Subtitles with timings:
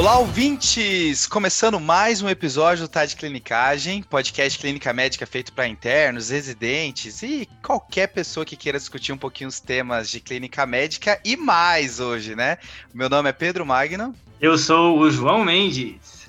[0.00, 1.26] Olá, ouvintes!
[1.26, 7.22] Começando mais um episódio do Tá de Clinicagem, podcast clínica médica feito para internos, residentes
[7.22, 12.00] e qualquer pessoa que queira discutir um pouquinho os temas de clínica médica e mais
[12.00, 12.56] hoje, né?
[12.94, 14.14] Meu nome é Pedro Magno.
[14.40, 16.26] Eu sou o João Mendes.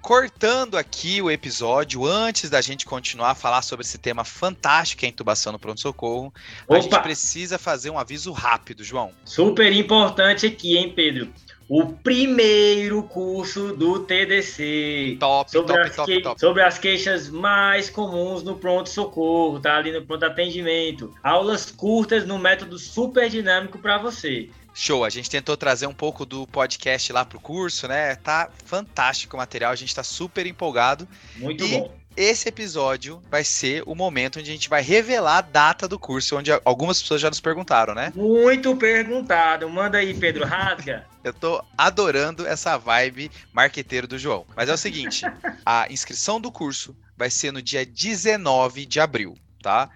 [0.00, 5.06] Cortando aqui o episódio, antes da gente continuar a falar sobre esse tema fantástico que
[5.06, 6.32] é a intubação no pronto-socorro,
[6.70, 9.10] a gente precisa fazer um aviso rápido, João.
[9.24, 11.28] Super importante aqui, hein, Pedro?
[11.74, 15.16] O primeiro curso do TDC.
[15.18, 16.40] Top, sobre top, as top, top.
[16.40, 19.78] Sobre as queixas mais comuns no pronto-socorro, tá?
[19.78, 21.14] Ali no pronto atendimento.
[21.22, 24.50] Aulas curtas no método super dinâmico para você.
[24.74, 28.16] Show, a gente tentou trazer um pouco do podcast lá pro curso, né?
[28.16, 31.08] Tá fantástico o material, a gente tá super empolgado.
[31.36, 35.40] Muito e bom esse episódio vai ser o momento onde a gente vai revelar a
[35.40, 38.12] data do curso, onde algumas pessoas já nos perguntaram, né?
[38.14, 39.68] Muito perguntado.
[39.68, 41.06] Manda aí, Pedro, rasga.
[41.22, 44.44] Eu tô adorando essa vibe marqueteiro do João.
[44.56, 45.24] Mas é o seguinte,
[45.64, 49.88] a inscrição do curso vai ser no dia 19 de abril, tá?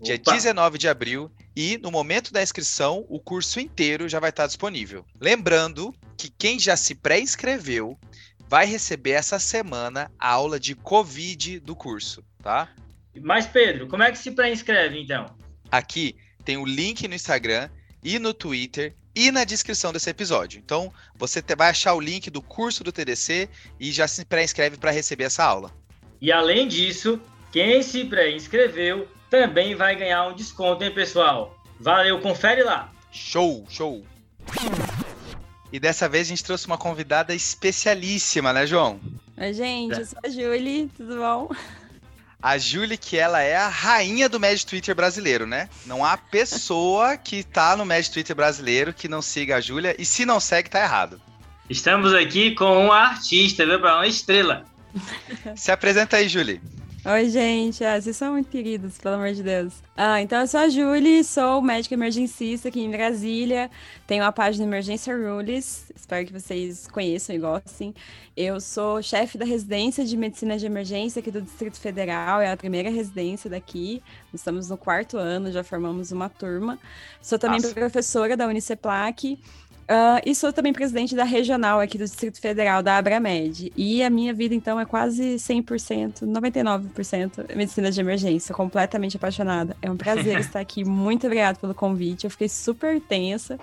[0.00, 0.32] Dia Opa.
[0.32, 5.06] 19 de abril e no momento da inscrição, o curso inteiro já vai estar disponível.
[5.18, 7.98] Lembrando que quem já se pré-inscreveu
[8.48, 12.68] vai receber essa semana a aula de Covid do curso, tá?
[13.20, 15.26] Mas, Pedro, como é que se pré-inscreve, então?
[15.70, 17.68] Aqui tem o link no Instagram
[18.02, 20.60] e no Twitter e na descrição desse episódio.
[20.62, 23.48] Então, você vai achar o link do curso do TDC
[23.80, 25.72] e já se pré-inscreve para receber essa aula.
[26.20, 31.56] E além disso, quem se pré-inscreveu também vai ganhar um desconto, hein, pessoal?
[31.80, 32.92] Valeu, confere lá.
[33.10, 34.04] Show, show.
[35.76, 38.98] E dessa vez a gente trouxe uma convidada especialíssima, né, João?
[39.36, 41.50] Oi, gente, eu sou a Julie, tudo bom?
[42.42, 45.68] A Julie, que ela é a rainha do Mad Twitter brasileiro, né?
[45.84, 50.06] Não há pessoa que tá no Mad Twitter brasileiro que não siga a Júlia, e
[50.06, 51.20] se não segue, tá errado.
[51.68, 53.78] Estamos aqui com uma artista, viu?
[53.78, 54.64] Para uma estrela.
[55.54, 56.58] Se apresenta aí, Julie.
[57.08, 57.84] Oi, gente.
[57.84, 59.74] Ah, vocês são muito queridos, pelo amor de Deus.
[59.96, 63.70] Ah, então eu sou a Julie, sou médica emergencista aqui em Brasília.
[64.08, 65.84] Tenho a página Emergência Rules.
[65.94, 67.94] Espero que vocês conheçam e gostem.
[68.36, 72.40] Eu sou chefe da residência de medicina de emergência aqui do Distrito Federal.
[72.40, 74.02] É a primeira residência daqui.
[74.34, 76.76] Estamos no quarto ano, já formamos uma turma.
[77.22, 77.72] Sou também Nossa.
[77.72, 79.38] professora da Uniceplac.
[79.88, 83.72] Uh, e sou também presidente da regional aqui do Distrito Federal, da Abramed.
[83.76, 89.76] E a minha vida, então, é quase 100%, 99% medicina de emergência, completamente apaixonada.
[89.80, 90.84] É um prazer estar aqui.
[90.84, 92.24] Muito obrigada pelo convite.
[92.24, 93.58] Eu fiquei super tensa.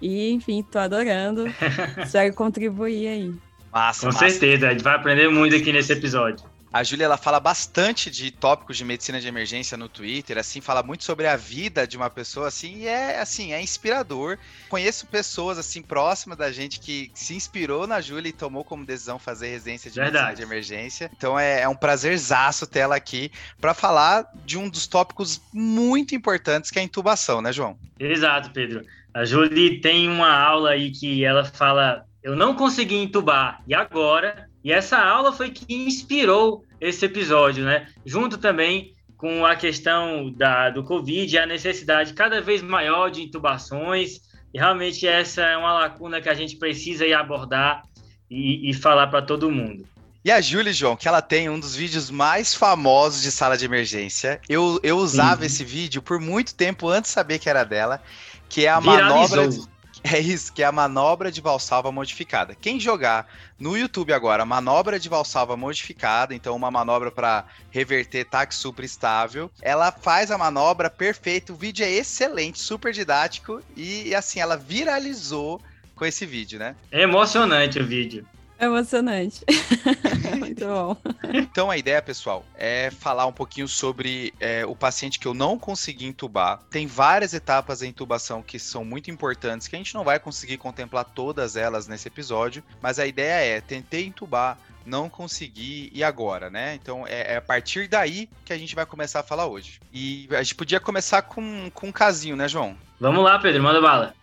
[0.00, 1.46] E, enfim, tô adorando.
[2.04, 3.34] Espero contribuir aí.
[3.72, 4.28] Massa, Com massa.
[4.30, 6.53] certeza, a gente vai aprender muito aqui nesse episódio.
[6.74, 10.82] A Júlia ela fala bastante de tópicos de medicina de emergência no Twitter, assim, fala
[10.82, 14.36] muito sobre a vida de uma pessoa, assim, e é assim, é inspirador.
[14.68, 19.20] Conheço pessoas assim próximas da gente que se inspirou na Júlia e tomou como decisão
[19.20, 20.24] fazer residência de Verdade.
[20.24, 21.10] medicina de emergência.
[21.16, 23.30] Então é, é um prazerzaço ter ela aqui
[23.60, 27.78] para falar de um dos tópicos muito importantes que é a intubação, né, João?
[28.00, 28.84] Exato, Pedro.
[29.14, 34.48] A Júlia tem uma aula aí que ela fala eu não consegui entubar, e agora?
[34.64, 37.86] E essa aula foi que inspirou esse episódio, né?
[38.04, 43.22] Junto também com a questão da, do Covid e a necessidade cada vez maior de
[43.22, 44.22] intubações.
[44.54, 47.82] E realmente essa é uma lacuna que a gente precisa ir abordar
[48.30, 49.86] e, e falar para todo mundo.
[50.24, 53.66] E a Júlia, João, que ela tem um dos vídeos mais famosos de sala de
[53.66, 54.40] emergência.
[54.48, 55.46] Eu, eu usava uhum.
[55.46, 58.02] esse vídeo por muito tempo antes de saber que era dela,
[58.48, 59.36] que é a Viralizou.
[59.36, 59.73] manobra
[60.12, 62.54] é isso, que é a manobra de valsalva modificada.
[62.54, 63.26] Quem jogar
[63.58, 69.50] no YouTube agora, manobra de valsalva modificada, então uma manobra para reverter táxi super estável,
[69.62, 75.60] ela faz a manobra perfeita, o vídeo é excelente, super didático e assim, ela viralizou
[75.94, 76.76] com esse vídeo, né?
[76.90, 78.26] É emocionante o vídeo.
[78.58, 79.44] É emocionante.
[80.38, 80.96] Muito bom.
[81.32, 85.58] Então a ideia, pessoal, é falar um pouquinho sobre é, o paciente que eu não
[85.58, 86.60] consegui intubar.
[86.70, 90.58] Tem várias etapas da intubação que são muito importantes, que a gente não vai conseguir
[90.58, 96.50] contemplar todas elas nesse episódio, mas a ideia é tentei intubar, não consegui e agora,
[96.50, 96.74] né?
[96.74, 99.80] Então é, é, a partir daí que a gente vai começar a falar hoje.
[99.92, 102.76] E a gente podia começar com, com um casinho, né, João?
[103.00, 104.14] Vamos lá, Pedro, manda bala.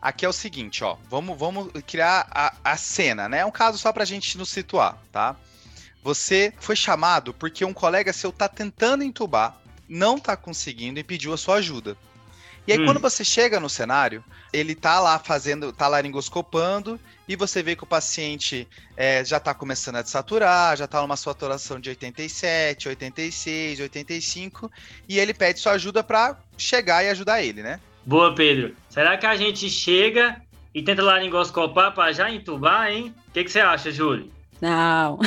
[0.00, 0.96] Aqui é o seguinte, ó.
[1.08, 3.38] Vamos, vamos criar a, a cena, né?
[3.38, 5.36] É um caso só pra gente nos situar, tá?
[6.02, 11.34] Você foi chamado porque um colega seu tá tentando entubar, não tá conseguindo e pediu
[11.34, 11.96] a sua ajuda.
[12.66, 12.86] E aí, hum.
[12.86, 17.84] quando você chega no cenário, ele tá lá fazendo, tá laringoscopando, e você vê que
[17.84, 23.80] o paciente é, já tá começando a desaturar, já tá numa saturação de 87, 86,
[23.80, 24.70] 85,
[25.08, 27.80] e ele pede sua ajuda para chegar e ajudar ele, né?
[28.04, 28.74] Boa, Pedro.
[28.88, 30.40] Será que a gente chega
[30.74, 33.14] e tenta laringoscopar para já entubar, hein?
[33.28, 34.30] O que, que você acha, Júlio?
[34.60, 35.18] Não.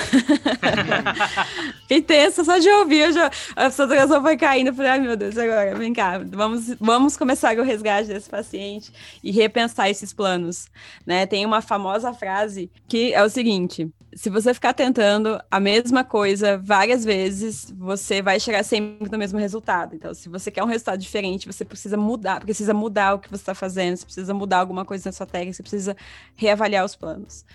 [1.88, 3.12] Fiquei só de ouvir.
[3.12, 4.68] Já, a saturação foi caindo.
[4.68, 6.20] Eu falei, ai meu Deus, agora, vem cá.
[6.20, 8.92] Vamos, vamos começar o resgate desse paciente
[9.24, 10.68] e repensar esses planos.
[11.06, 11.26] Né?
[11.26, 16.58] Tem uma famosa frase que é o seguinte: se você ficar tentando a mesma coisa
[16.58, 19.96] várias vezes, você vai chegar sempre no mesmo resultado.
[19.96, 23.42] Então, se você quer um resultado diferente, você precisa mudar, precisa mudar o que você
[23.42, 25.98] está fazendo, você precisa mudar alguma coisa na sua técnica, você precisa
[26.36, 27.46] reavaliar os planos.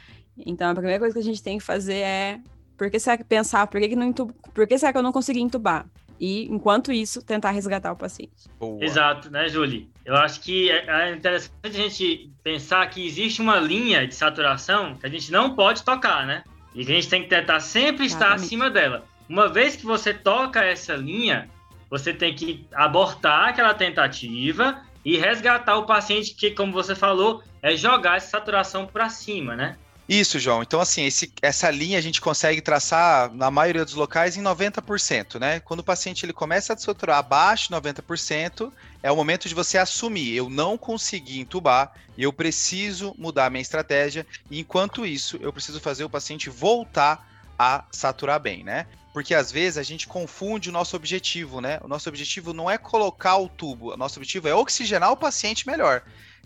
[0.47, 2.41] Então, a primeira coisa que a gente tem que fazer é
[2.77, 5.13] por que será que pensar, por que, que não por que será que eu não
[5.13, 5.87] consegui entubar?
[6.21, 8.49] E, enquanto isso, tentar resgatar o paciente.
[8.59, 8.83] Boa.
[8.85, 9.89] Exato, né, Julie?
[10.05, 14.95] Eu acho que é, é interessante a gente pensar que existe uma linha de saturação
[14.97, 16.43] que a gente não pode tocar, né?
[16.75, 18.47] E que a gente tem que tentar sempre estar Exatamente.
[18.47, 19.05] acima dela.
[19.29, 21.49] Uma vez que você toca essa linha,
[21.89, 27.77] você tem que abortar aquela tentativa e resgatar o paciente que, como você falou, é
[27.77, 29.77] jogar essa saturação para cima, né?
[30.09, 30.63] Isso, João.
[30.63, 35.39] Então, assim, esse, essa linha a gente consegue traçar, na maioria dos locais, em 90%,
[35.39, 35.61] né?
[35.61, 38.73] Quando o paciente ele começa a saturar abaixo de 90%,
[39.03, 43.61] é o momento de você assumir, eu não consegui entubar, eu preciso mudar a minha
[43.61, 47.29] estratégia, e enquanto isso, eu preciso fazer o paciente voltar
[47.59, 48.87] a saturar bem, né?
[49.13, 51.81] Porque às vezes a gente confunde o nosso objetivo, né?
[51.83, 55.67] O nosso objetivo não é colocar o tubo, o nosso objetivo é oxigenar o paciente
[55.67, 56.03] melhor.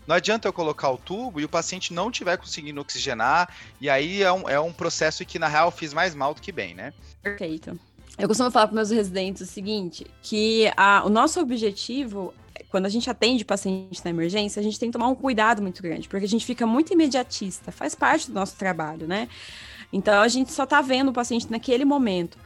[0.07, 4.21] Não adianta eu colocar o tubo e o paciente não estiver conseguindo oxigenar, e aí
[4.21, 6.93] é um, é um processo que, na real, fiz mais mal do que bem, né?
[7.21, 7.79] Perfeito.
[8.17, 12.33] Eu costumo falar para meus residentes o seguinte, que a, o nosso objetivo
[12.69, 15.81] quando a gente atende paciente na emergência, a gente tem que tomar um cuidado muito
[15.81, 19.29] grande, porque a gente fica muito imediatista, faz parte do nosso trabalho, né?
[19.93, 22.37] Então a gente só tá vendo o paciente naquele momento.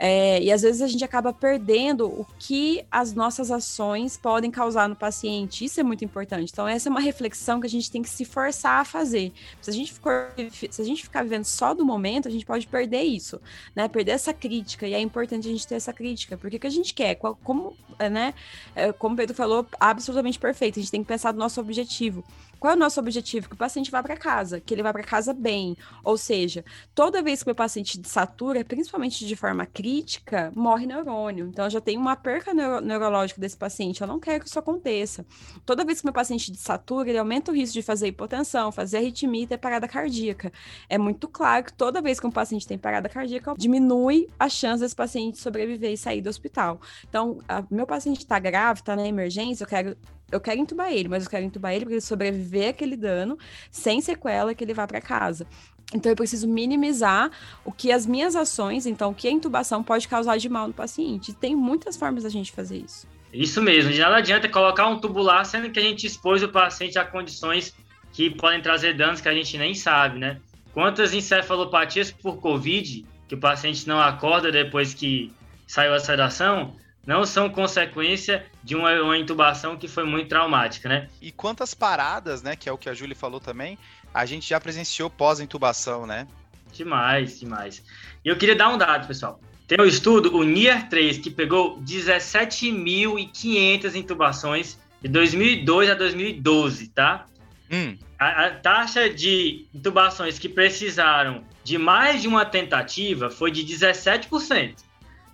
[0.00, 4.88] É, e às vezes a gente acaba perdendo o que as nossas ações podem causar
[4.88, 5.64] no paciente.
[5.64, 6.50] Isso é muito importante.
[6.52, 9.32] Então, essa é uma reflexão que a gente tem que se forçar a fazer.
[9.60, 10.32] Se a gente, for,
[10.70, 13.40] se a gente ficar vivendo só do momento, a gente pode perder isso,
[13.74, 13.88] né?
[13.88, 14.86] Perder essa crítica.
[14.86, 16.36] E é importante a gente ter essa crítica.
[16.36, 17.16] Porque o que a gente quer?
[17.16, 18.34] Qual, como, é, né?
[18.76, 20.78] É, como o Pedro falou, absolutamente perfeito.
[20.78, 22.22] A gente tem que pensar no nosso objetivo.
[22.58, 23.48] Qual é o nosso objetivo?
[23.48, 25.76] Que o paciente vá para casa, que ele vá para casa bem.
[26.02, 26.64] Ou seja,
[26.94, 31.46] toda vez que o paciente satura, principalmente de forma crítica, morre neurônio.
[31.46, 34.00] Então, eu já tenho uma perca neuro neurológica desse paciente.
[34.00, 35.24] Eu não quero que isso aconteça.
[35.64, 39.44] Toda vez que meu paciente satura, ele aumenta o risco de fazer hipotensão, fazer arritmia
[39.44, 40.52] e ter parada cardíaca.
[40.88, 44.82] É muito claro que toda vez que um paciente tem parada cardíaca, diminui a chance
[44.82, 46.80] desse paciente sobreviver e sair do hospital.
[47.08, 49.96] Então, a, meu paciente está grave, está na emergência, eu quero
[50.30, 53.38] eu quero entubar ele, mas eu quero entubar ele para ele sobreviver aquele dano
[53.70, 55.46] sem sequela que ele vá para casa.
[55.94, 57.30] Então eu preciso minimizar
[57.64, 60.74] o que as minhas ações, então o que a intubação pode causar de mal no
[60.74, 61.32] paciente.
[61.32, 63.06] Tem muitas formas da gente fazer isso.
[63.32, 66.98] Isso mesmo, de nada adianta colocar um tubular sendo que a gente expôs o paciente
[66.98, 67.74] a condições
[68.12, 70.40] que podem trazer danos que a gente nem sabe, né?
[70.72, 75.32] Quantas encefalopatias por Covid que o paciente não acorda depois que
[75.66, 76.74] saiu a sedação,
[77.08, 81.08] não são consequência de uma, uma, intubação que foi muito traumática, né?
[81.22, 83.78] E quantas paradas, né, que é o que a Júlia falou também,
[84.12, 86.28] a gente já presenciou pós-intubação, né?
[86.70, 87.82] Demais, demais.
[88.22, 89.40] E eu queria dar um dado, pessoal.
[89.66, 97.24] Tem um estudo, o NIR 3, que pegou 17.500 intubações de 2002 a 2012, tá?
[97.72, 97.96] Hum.
[98.18, 104.74] A, a taxa de intubações que precisaram de mais de uma tentativa foi de 17%.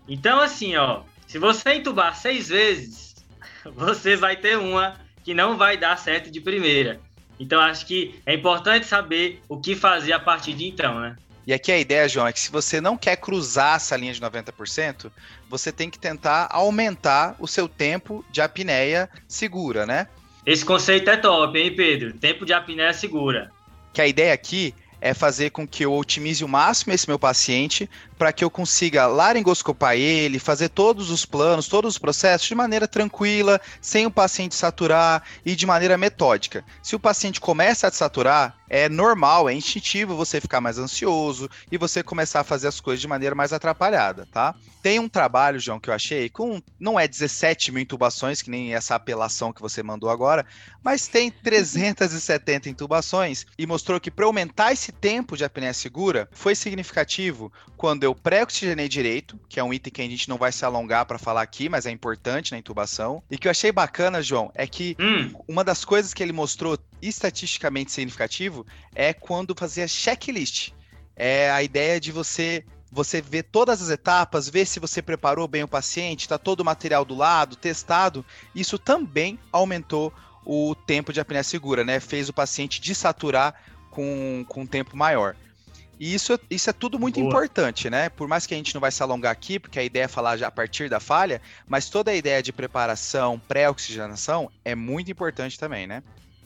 [0.06, 1.02] Então, assim, ó,
[1.34, 3.16] se você entubar seis vezes,
[3.74, 7.00] você vai ter uma que não vai dar certo de primeira.
[7.40, 11.16] Então, acho que é importante saber o que fazer a partir de então, né?
[11.44, 14.20] E aqui a ideia, João, é que se você não quer cruzar essa linha de
[14.20, 15.10] 90%,
[15.50, 20.06] você tem que tentar aumentar o seu tempo de apneia segura, né?
[20.46, 22.12] Esse conceito é top, hein, Pedro?
[22.12, 23.50] Tempo de apneia segura.
[23.92, 24.72] Que a ideia aqui
[25.04, 29.06] é fazer com que eu otimize o máximo esse meu paciente para que eu consiga
[29.06, 34.54] laringoscopar ele, fazer todos os planos, todos os processos de maneira tranquila, sem o paciente
[34.54, 36.64] saturar e de maneira metódica.
[36.82, 41.78] Se o paciente começa a saturar, é normal, é instintivo você ficar mais ansioso e
[41.78, 44.54] você começar a fazer as coisas de maneira mais atrapalhada, tá?
[44.82, 48.74] Tem um trabalho, João, que eu achei, com não é 17 mil intubações, que nem
[48.74, 50.44] essa apelação que você mandou agora,
[50.82, 56.54] mas tem 370 intubações e mostrou que para aumentar esse tempo de apneia segura foi
[56.54, 60.64] significativo quando eu pré-oxigenei direito, que é um item que a gente não vai se
[60.64, 63.22] alongar para falar aqui, mas é importante na intubação.
[63.30, 65.32] E que eu achei bacana, João, é que hum.
[65.48, 70.72] uma das coisas que ele mostrou estatisticamente significativo é quando fazia checklist.
[71.16, 75.64] É a ideia de você você ver todas as etapas, ver se você preparou bem
[75.64, 78.24] o paciente, está todo o material do lado, testado.
[78.54, 80.12] Isso também aumentou
[80.46, 81.98] o tempo de apneia segura, né?
[81.98, 83.54] Fez o paciente desaturar
[83.90, 85.34] com, com um tempo maior.
[85.98, 87.28] E isso, isso é tudo muito Boa.
[87.28, 88.08] importante, né?
[88.08, 90.36] Por mais que a gente não vai se alongar aqui, porque a ideia é falar
[90.36, 95.58] já a partir da falha, mas toda a ideia de preparação, pré-oxigenação é muito importante
[95.58, 96.02] também, né?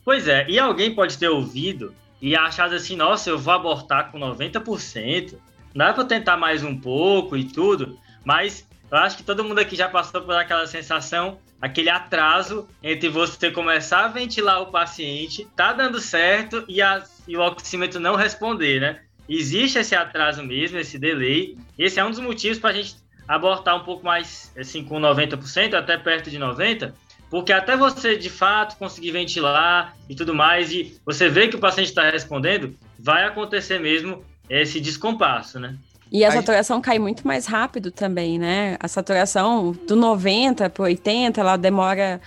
[0.09, 4.19] Pois é, e alguém pode ter ouvido e achado assim, nossa, eu vou abortar com
[4.19, 5.35] 90%,
[5.75, 9.77] dá para tentar mais um pouco e tudo, mas eu acho que todo mundo aqui
[9.77, 15.75] já passou por aquela sensação, aquele atraso entre você começar a ventilar o paciente, tá
[15.75, 19.03] dando certo e, a, e o oxímetro não responder, né?
[19.29, 21.55] Existe esse atraso mesmo, esse delay.
[21.79, 22.97] Esse é um dos motivos para a gente
[23.29, 26.95] abortar um pouco mais, assim, com 90%, até perto de 90%,
[27.31, 31.61] porque até você de fato conseguir ventilar e tudo mais, e você vê que o
[31.61, 35.77] paciente está respondendo, vai acontecer mesmo esse descompasso, né?
[36.11, 38.77] E a saturação cai muito mais rápido também, né?
[38.81, 42.21] A saturação do 90 para 80, ela demora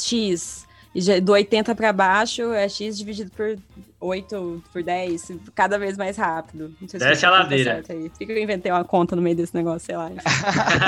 [0.00, 0.65] X.
[0.96, 3.58] E do 80 para baixo é X dividido por
[4.00, 6.74] 8 por 10, cada vez mais rápido.
[6.80, 7.84] Não sei se Desce a ladeira.
[7.86, 8.10] Aí.
[8.16, 10.10] Fica que eu inventei uma conta no meio desse negócio, sei lá.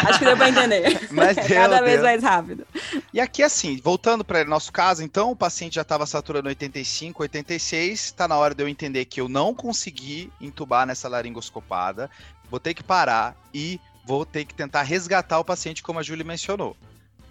[0.09, 1.09] Acho que deu para entender.
[1.13, 2.67] Mas deu, cada vez mais rápido.
[3.13, 8.05] E aqui, assim, voltando para nosso caso, então, o paciente já estava saturando 85, 86,
[8.07, 12.09] está na hora de eu entender que eu não consegui entubar nessa laringoscopada,
[12.51, 16.25] vou ter que parar e vou ter que tentar resgatar o paciente, como a Júlia
[16.25, 16.75] mencionou.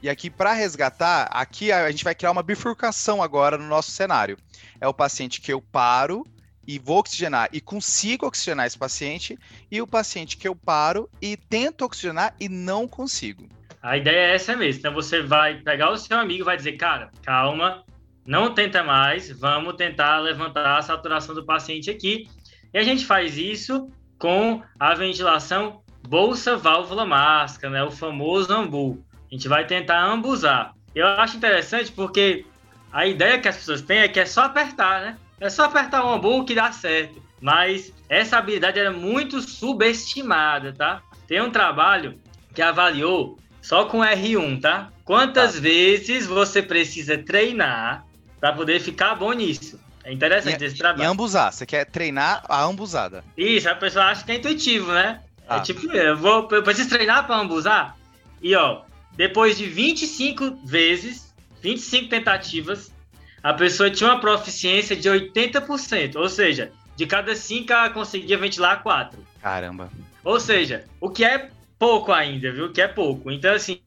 [0.02, 4.38] E aqui, para resgatar, aqui a gente vai criar uma bifurcação agora no nosso cenário.
[4.80, 6.26] É o paciente que eu paro
[6.68, 9.40] e vou oxigenar e consigo oxigenar esse paciente,
[9.72, 13.48] e o paciente que eu paro e tento oxigenar e não consigo.
[13.82, 14.80] A ideia é essa mesmo.
[14.80, 17.84] Então você vai pegar o seu amigo e vai dizer, cara, calma,
[18.26, 22.28] não tenta mais, vamos tentar levantar a saturação do paciente aqui.
[22.74, 23.90] E a gente faz isso
[24.20, 27.84] com a ventilação bolsa válvula máscara, né?
[27.84, 29.06] O famoso AMBU.
[29.30, 30.74] A gente vai tentar ambusar.
[30.96, 32.46] Eu acho interessante porque
[32.92, 35.18] a ideia que as pessoas têm é que é só apertar, né?
[35.40, 37.22] É só apertar o ambu que dá certo.
[37.40, 41.02] Mas essa habilidade era muito subestimada, tá?
[41.28, 42.20] Tem um trabalho
[42.56, 44.90] que avaliou só com R1, tá?
[45.04, 45.60] Quantas tá.
[45.60, 48.06] vezes você precisa treinar
[48.40, 49.80] para poder ficar bom nisso?
[50.04, 51.04] É interessante e, esse trabalho.
[51.04, 53.24] E ambusar, você quer treinar a ambusada.
[53.38, 55.22] Isso, a pessoa acha que é intuitivo, né?
[55.50, 57.98] É tipo, eu, vou, eu preciso treinar para ambusar?
[58.42, 58.82] E ó,
[59.18, 62.94] depois de 25 vezes, 25 tentativas,
[63.42, 66.16] a pessoa tinha uma proficiência de 80%.
[66.16, 69.20] Ou seja, de cada 5 ela conseguia ventilar 4.
[69.42, 69.92] Caramba.
[70.24, 72.66] Ou seja, o que é pouco ainda, viu?
[72.66, 73.32] O que é pouco.
[73.32, 73.82] Então, assim,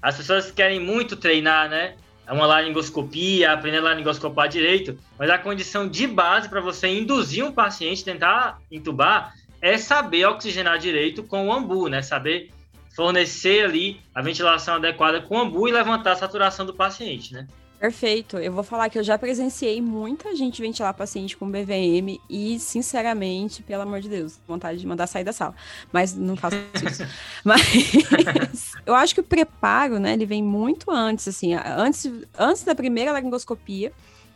[0.00, 1.94] as pessoas querem muito treinar, né?
[2.28, 7.50] Uma laringoscopia, aprender a laringoscopar direito, mas a condição de base para você induzir um
[7.52, 12.02] paciente, tentar entubar, é saber oxigenar direito com o ambu, né?
[12.02, 12.50] Saber
[12.94, 17.46] fornecer ali a ventilação adequada com ambu e levantar a saturação do paciente, né?
[17.80, 18.36] Perfeito.
[18.36, 23.62] Eu vou falar que eu já presenciei muita gente ventilar paciente com BVM e, sinceramente,
[23.62, 25.54] pelo amor de Deus, vontade de mandar sair da sala.
[25.90, 27.02] Mas não faço isso.
[27.42, 32.74] Mas eu acho que o preparo, né, ele vem muito antes, assim, antes, antes da
[32.74, 33.90] primeira laringoscopia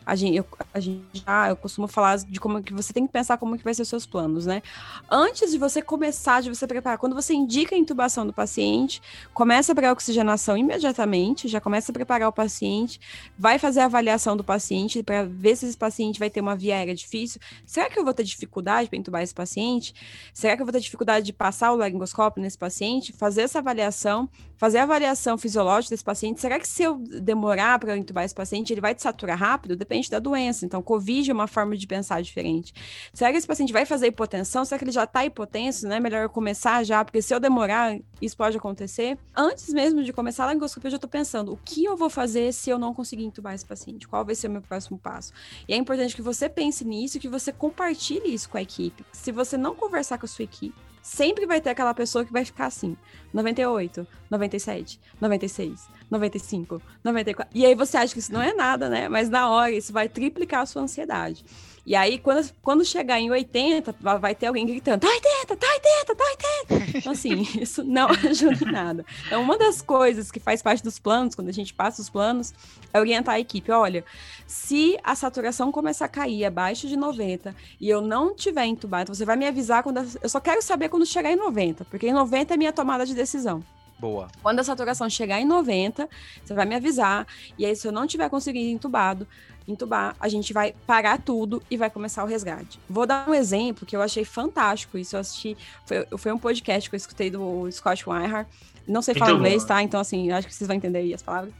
[0.05, 3.11] a gente, eu, a gente já, eu costumo falar de como que você tem que
[3.11, 4.61] pensar como que vai ser os seus planos, né?
[5.09, 9.01] Antes de você começar, de você preparar, quando você indica a intubação do paciente,
[9.33, 12.99] começa a oxigenação imediatamente, já começa a preparar o paciente,
[13.37, 16.75] vai fazer a avaliação do paciente para ver se esse paciente vai ter uma via
[16.75, 17.41] aérea difícil.
[17.65, 19.93] Será que eu vou ter dificuldade para intubar esse paciente?
[20.33, 23.11] Será que eu vou ter dificuldade de passar o laringoscópio nesse paciente?
[23.13, 26.39] Fazer essa avaliação, fazer a avaliação fisiológica desse paciente.
[26.39, 29.75] Será que se eu demorar para intubar esse paciente, ele vai desaturar rápido?
[29.75, 30.65] Depende depende da doença.
[30.65, 32.73] Então, Covid é uma forma de pensar diferente.
[33.13, 34.65] Será que esse paciente vai fazer hipotensão?
[34.65, 35.99] Será que ele já está hipotenso, né?
[35.99, 39.17] Melhor eu começar já, porque se eu demorar, isso pode acontecer.
[39.35, 42.53] Antes mesmo de começar a laringoscopia, eu já estou pensando, o que eu vou fazer
[42.53, 44.07] se eu não conseguir entubar esse paciente?
[44.07, 45.31] Qual vai ser o meu próximo passo?
[45.67, 49.05] E é importante que você pense nisso, que você compartilhe isso com a equipe.
[49.11, 50.75] Se você não conversar com a sua equipe,
[51.05, 52.97] sempre vai ter aquela pessoa que vai ficar assim:
[53.31, 57.55] 98, 97, 96, 95, 94.
[57.55, 59.07] E aí você acha que isso não é nada, né?
[59.07, 61.45] Mas na hora isso vai triplicar a sua ansiedade.
[61.85, 66.15] E aí, quando, quando chegar em 80, vai ter alguém gritando: tá 80, tá 80,
[66.15, 66.23] tá
[66.71, 66.97] 80.
[66.97, 69.05] Então, assim, isso não ajuda em nada.
[69.27, 72.53] Então, uma das coisas que faz parte dos planos, quando a gente passa os planos,
[72.91, 74.03] é orientar a equipe: olha,
[74.47, 79.23] se a saturação começar a cair abaixo de 90 e eu não tiver entubado, você
[79.23, 80.03] vai me avisar quando.
[80.21, 83.13] Eu só quero saber quando chegar em 90, porque em 90 é minha tomada de
[83.13, 83.63] decisão.
[83.97, 84.27] Boa.
[84.41, 86.09] Quando a saturação chegar em 90,
[86.43, 87.25] você vai me avisar.
[87.57, 89.25] E aí, se eu não tiver conseguido entubado,
[89.67, 92.79] entubar, a gente vai parar tudo e vai começar o resgate.
[92.89, 94.97] Vou dar um exemplo que eu achei fantástico.
[94.97, 95.57] Isso eu assisti.
[95.85, 98.49] Foi, foi um podcast que eu escutei do Scott Weinhardt.
[98.87, 99.81] Não sei falar inglês, tá?
[99.81, 101.51] Então, assim, acho que vocês vão entender aí as palavras.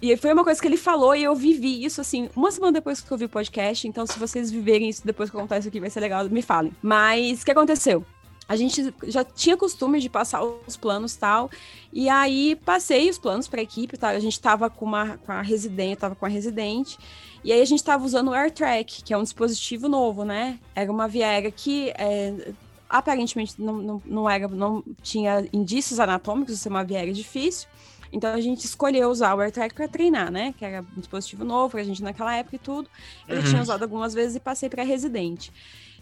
[0.00, 3.00] E foi uma coisa que ele falou e eu vivi isso, assim, uma semana depois
[3.00, 3.86] que eu vi o podcast.
[3.86, 6.42] Então, se vocês viverem isso depois que eu contar isso aqui, vai ser legal, me
[6.42, 6.72] falem.
[6.82, 8.04] Mas, o que aconteceu?
[8.52, 11.50] A gente já tinha costume de passar os planos tal.
[11.90, 14.08] E aí passei os planos para a equipe, tá?
[14.08, 16.98] A gente estava com uma com a residente, tava com a residente.
[17.42, 20.58] E aí a gente estava usando o AirTrack, que é um dispositivo novo, né?
[20.74, 22.52] Era uma viega que é,
[22.90, 27.66] aparentemente não, não, não, era, não tinha indícios anatômicos de ser uma viega difícil.
[28.12, 30.54] Então a gente escolheu usar o AirTrack para treinar, né?
[30.58, 32.88] Que era um dispositivo novo pra gente naquela época e tudo.
[33.26, 33.44] Eu uhum.
[33.44, 35.50] tinha usado algumas vezes e passei para residente.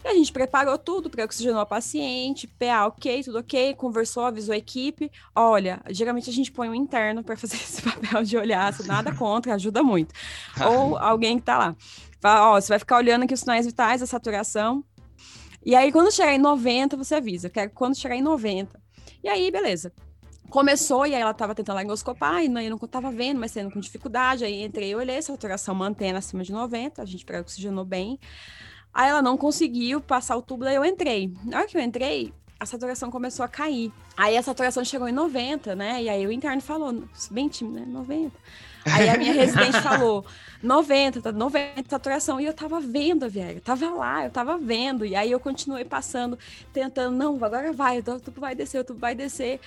[0.03, 4.53] E a gente preparou tudo para oxigenou a paciente, PA ok, tudo ok, conversou, avisou
[4.53, 5.09] a equipe.
[5.33, 9.53] Olha, geralmente a gente põe um interno para fazer esse papel de olhar, nada contra,
[9.53, 10.13] ajuda muito.
[10.65, 11.75] Ou alguém que tá lá.
[12.19, 14.83] Fala, ó, você vai ficar olhando aqui os sinais vitais, a saturação.
[15.63, 17.49] E aí, quando chegar em 90, você avisa.
[17.49, 18.79] Quero quando chegar em 90.
[19.23, 19.93] E aí, beleza
[20.51, 23.71] começou e aí ela tava tentando laringoscopar e não, eu não tava vendo, mas tendo
[23.71, 24.45] com dificuldade.
[24.45, 28.19] Aí entrei, olhei, essa saturação mantendo acima de 90, a gente pré-oxigenou bem.
[28.93, 31.33] Aí ela não conseguiu passar o tubo, daí eu entrei.
[31.45, 33.91] Na hora que eu entrei, a saturação começou a cair.
[34.15, 36.03] Aí a saturação chegou em 90, né?
[36.03, 37.85] E aí o interno falou, bem tímido, né?
[37.87, 38.37] 90.
[38.85, 40.25] Aí a minha residente falou,
[40.61, 42.39] 90, tá 90 saturação.
[42.39, 45.05] E eu tava vendo a Viega, tava lá, eu tava vendo.
[45.05, 46.37] E aí eu continuei passando,
[46.73, 49.59] tentando, não, agora vai, o tubo vai descer, o tubo vai descer.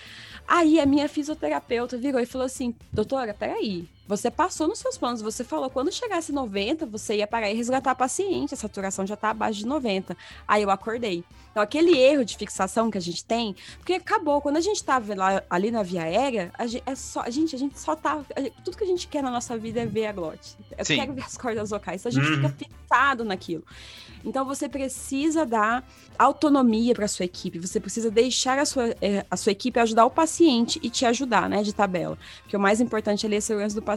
[0.47, 5.23] Aí a minha fisioterapeuta virou e falou assim, doutora, peraí, você passou nos seus planos,
[5.23, 9.17] você falou quando chegasse 90, você ia parar e resgatar a paciente, a saturação já
[9.17, 10.17] tá abaixo de 90.
[10.47, 11.25] Aí eu acordei.
[11.55, 15.15] Então, aquele erro de fixação que a gente tem, porque acabou, quando a gente tava
[15.15, 18.25] lá, ali na via aérea, a gente, é só, a gente, a gente só tá.
[18.65, 20.57] Tudo que a gente quer na nossa vida é ver a glote.
[20.77, 20.97] Eu Sim.
[20.97, 22.01] quero ver as cordas vocais.
[22.01, 22.49] Então a gente uhum.
[22.49, 23.63] fica fixado naquilo.
[24.25, 25.87] Então você precisa dar
[26.19, 30.11] autonomia para sua equipe, você precisa deixar a sua, é, a sua equipe ajudar o
[30.11, 32.19] paciente e te ajudar, né, de tabela.
[32.43, 33.94] Porque o mais importante ali é a segurança do paciente.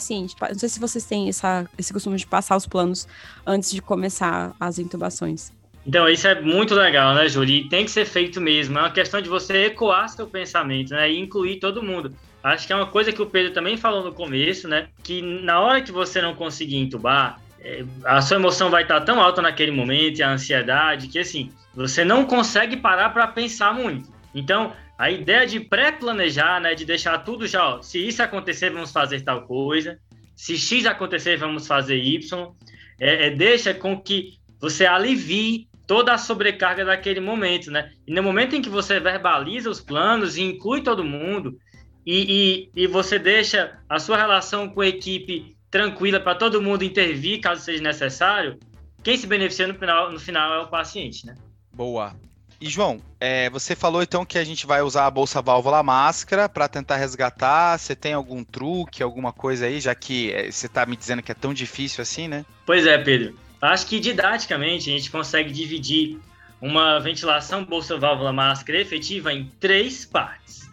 [0.50, 3.08] Não sei se vocês têm essa, esse costume de passar os planos
[3.46, 5.52] antes de começar as intubações.
[5.86, 7.68] Então, isso é muito legal, né, Júlia?
[7.70, 8.78] tem que ser feito mesmo.
[8.78, 11.10] É uma questão de você ecoar seu pensamento, né?
[11.10, 12.14] E incluir todo mundo.
[12.44, 14.88] Acho que é uma coisa que o Pedro também falou no começo, né?
[15.02, 19.22] Que na hora que você não conseguir entubar, é, a sua emoção vai estar tão
[19.22, 24.10] alta naquele momento, e a ansiedade, que assim, você não consegue parar para pensar muito.
[24.36, 28.92] Então, a ideia de pré-planejar, né, de deixar tudo já, ó, se isso acontecer, vamos
[28.92, 30.00] fazer tal coisa,
[30.36, 32.52] se X acontecer, vamos fazer Y,
[33.00, 37.92] é, é, deixa com que você alivie toda a sobrecarga daquele momento, né?
[38.06, 41.58] E no momento em que você verbaliza os planos e inclui todo mundo,
[42.06, 46.84] e, e, e você deixa a sua relação com a equipe tranquila para todo mundo
[46.84, 48.58] intervir caso seja necessário,
[49.04, 51.36] quem se beneficia no final, no final é o paciente, né?
[51.74, 52.16] Boa.
[52.60, 56.50] E João, é, você falou então que a gente vai usar a bolsa válvula máscara
[56.50, 57.78] para tentar resgatar.
[57.78, 61.32] Você tem algum truque, alguma coisa aí, já que é, você está me dizendo que
[61.32, 62.46] é tão difícil assim, né?
[62.66, 63.38] Pois é, Pedro.
[63.62, 66.20] Acho que didaticamente a gente consegue dividir
[66.60, 70.70] uma ventilação bolsa válvula máscara efetiva em três partes.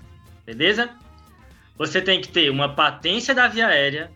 [0.47, 0.91] Beleza?
[1.77, 4.11] Você tem que ter uma patência da via aérea,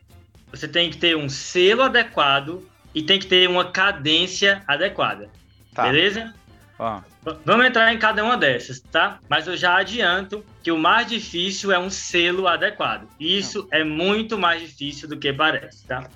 [0.50, 5.28] você tem que ter um selo adequado e tem que ter uma cadência adequada.
[5.74, 5.84] Tá.
[5.84, 6.34] Beleza?
[6.78, 7.02] Ah.
[7.44, 9.18] Vamos entrar em cada uma dessas, tá?
[9.28, 13.08] Mas eu já adianto que o mais difícil é um selo adequado.
[13.18, 16.08] Isso é muito mais difícil do que parece, tá?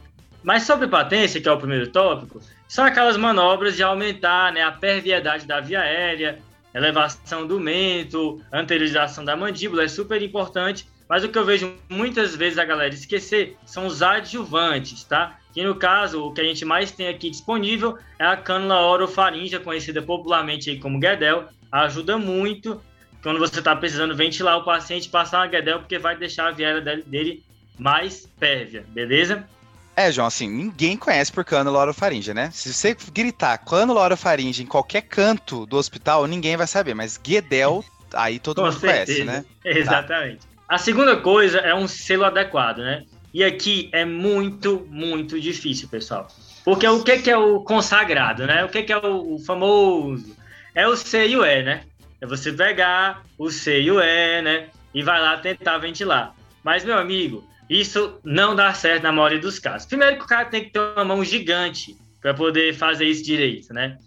[0.42, 4.72] Mas sobre patência, que é o primeiro tópico, são aquelas manobras de aumentar né, a
[4.72, 6.38] perviedade da via aérea,
[6.74, 12.34] elevação do mento, anteriorização da mandíbula, é super importante mas o que eu vejo muitas
[12.34, 15.38] vezes a galera esquecer são os adjuvantes, tá?
[15.52, 19.60] Que no caso, o que a gente mais tem aqui disponível é a cânula orofaríngea,
[19.60, 21.44] conhecida popularmente como Guedel.
[21.70, 22.80] Ajuda muito
[23.22, 26.80] quando você está precisando ventilar o paciente, passar uma Guedel, porque vai deixar a viela
[26.80, 27.42] dele
[27.78, 29.46] mais pérvia, beleza?
[29.94, 32.50] É, João, assim, ninguém conhece por cânula orofaringe, né?
[32.52, 37.84] Se você gritar cânula orofaringe em qualquer canto do hospital, ninguém vai saber, mas Guedel,
[38.14, 39.24] aí todo Com mundo certeza.
[39.24, 39.44] conhece, né?
[39.64, 40.38] Exatamente.
[40.38, 40.52] Tá.
[40.68, 43.04] A segunda coisa é um selo adequado, né?
[43.32, 46.28] E aqui é muito, muito difícil, pessoal.
[46.64, 48.64] Porque o que, que é o consagrado, né?
[48.64, 50.36] O que, que é o, o famoso?
[50.74, 51.84] É o C e o E, né?
[52.20, 54.68] É você pegar o C e o E, né?
[54.94, 56.34] E vai lá tentar ventilar.
[56.62, 59.88] Mas, meu amigo, isso não dá certo na maioria dos casos.
[59.88, 63.72] Primeiro que o cara tem que ter uma mão gigante para poder fazer isso direito,
[63.72, 63.98] né?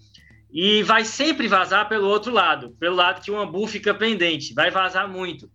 [0.54, 4.72] E vai sempre vazar pelo outro lado, pelo lado que o ambu fica pendente, vai
[4.72, 5.50] vazar muito.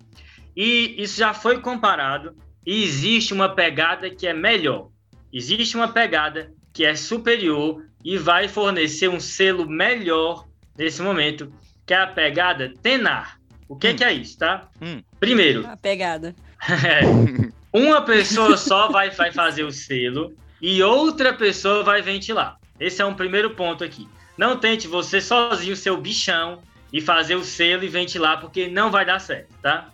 [0.55, 2.35] E isso já foi comparado
[2.67, 4.89] e existe uma pegada que é melhor.
[5.33, 10.47] Existe uma pegada que é superior e vai fornecer um selo melhor
[10.77, 11.53] nesse momento,
[11.87, 13.39] que é a pegada Tenar.
[13.69, 13.97] O que, hum.
[13.97, 14.69] que é isso, tá?
[14.81, 15.03] Hum.
[15.19, 15.67] Primeiro.
[15.67, 16.35] A pegada.
[17.73, 22.59] uma pessoa só vai, vai fazer o selo e outra pessoa vai ventilar.
[22.79, 24.09] Esse é um primeiro ponto aqui.
[24.37, 29.05] Não tente você sozinho, seu bichão, e fazer o selo e ventilar, porque não vai
[29.05, 29.89] dar certo, tá?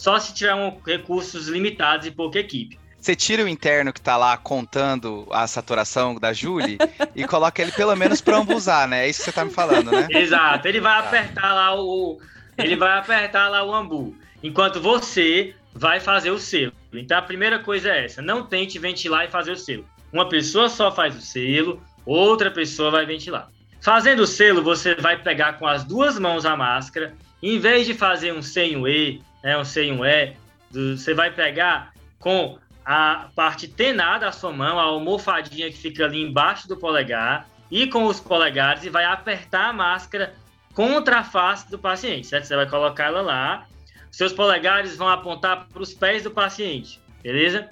[0.00, 2.80] Só se tiver um, recursos limitados e pouca equipe.
[2.98, 6.78] Você tira o interno que tá lá contando a saturação da Julie
[7.14, 9.04] e coloca ele pelo menos para ambusar, né?
[9.04, 10.08] É isso que você tá me falando, né?
[10.10, 10.66] Exato.
[10.66, 11.06] Ele vai tá.
[11.06, 12.18] apertar lá o.
[12.56, 14.16] Ele vai apertar lá o ambu.
[14.42, 16.72] Enquanto você vai fazer o selo.
[16.94, 19.84] Então a primeira coisa é essa: não tente ventilar e fazer o selo.
[20.10, 23.50] Uma pessoa só faz o selo, outra pessoa vai ventilar.
[23.82, 27.14] Fazendo o selo, você vai pegar com as duas mãos a máscara.
[27.42, 30.34] Em vez de fazer um e um E, né, um C e um E,
[30.70, 36.22] você vai pegar com a parte tenada da sua mão, a almofadinha que fica ali
[36.22, 40.34] embaixo do polegar, e com os polegares e vai apertar a máscara
[40.74, 42.44] contra a face do paciente, certo?
[42.44, 43.66] Você vai colocar ela lá,
[44.10, 47.68] seus polegares vão apontar para os pés do paciente, beleza?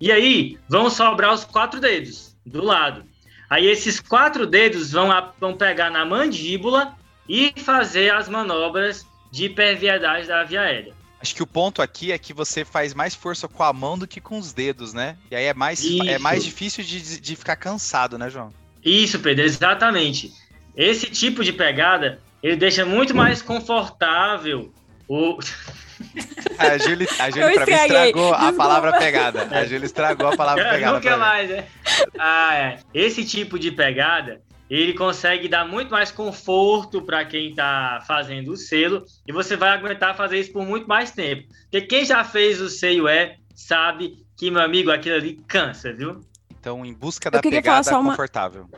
[0.00, 3.04] E aí vão sobrar os quatro dedos do lado.
[3.48, 6.94] Aí esses quatro dedos vão, vão pegar na mandíbula
[7.28, 10.94] e fazer as manobras de perviedade da via aérea.
[11.20, 14.06] Acho que o ponto aqui é que você faz mais força com a mão do
[14.06, 15.16] que com os dedos, né?
[15.30, 18.52] E aí é mais, é mais difícil de, de ficar cansado, né, João?
[18.82, 20.32] Isso, Pedro, exatamente.
[20.74, 24.72] Esse tipo de pegada, ele deixa muito mais confortável
[25.06, 25.38] o...
[26.58, 29.48] A Júlia, a Júlia pra mim estragou a palavra pegada.
[29.50, 30.94] A Júlia estragou a palavra pegada.
[30.94, 31.66] Nunca mais, né?
[32.18, 32.78] Ah, é.
[32.94, 38.56] Esse tipo de pegada, ele consegue dar muito mais conforto para quem está fazendo o
[38.56, 41.48] selo e você vai aguentar fazer isso por muito mais tempo.
[41.62, 46.20] Porque quem já fez o seio é sabe que, meu amigo, aquilo ali cansa, viu?
[46.48, 48.10] Então, em busca da pegada uma...
[48.10, 48.68] confortável.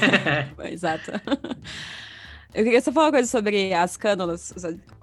[0.70, 1.12] Exato.
[2.54, 4.54] Eu queria só falar uma coisa sobre as cânulas.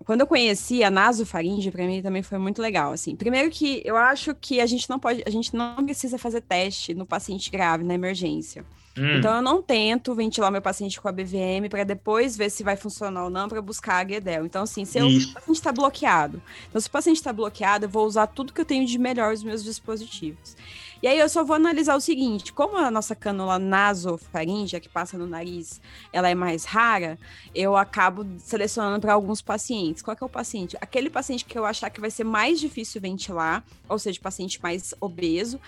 [0.05, 3.15] Quando eu conheci a nasofaringe, para mim também foi muito legal, assim.
[3.15, 6.93] Primeiro que eu acho que a gente não pode, a gente não precisa fazer teste
[6.95, 8.65] no paciente grave na emergência.
[8.97, 9.17] Hum.
[9.17, 12.75] Então eu não tento ventilar meu paciente com a BVM para depois ver se vai
[12.75, 14.45] funcionar ou não para buscar a Guedel.
[14.45, 18.05] Então assim, se o paciente está bloqueado, então se o paciente está bloqueado, eu vou
[18.05, 20.55] usar tudo que eu tenho de melhor nos meus dispositivos.
[21.01, 25.17] E aí eu só vou analisar o seguinte: como a nossa cânula nasofaríngea, que passa
[25.17, 25.81] no nariz,
[26.13, 27.17] ela é mais rara,
[27.55, 30.03] eu acabo selecionando para alguns pacientes.
[30.03, 30.77] Qual que é o paciente?
[30.79, 34.93] Aquele paciente que eu achar que vai ser mais difícil ventilar, ou seja, paciente mais
[35.01, 35.59] obeso,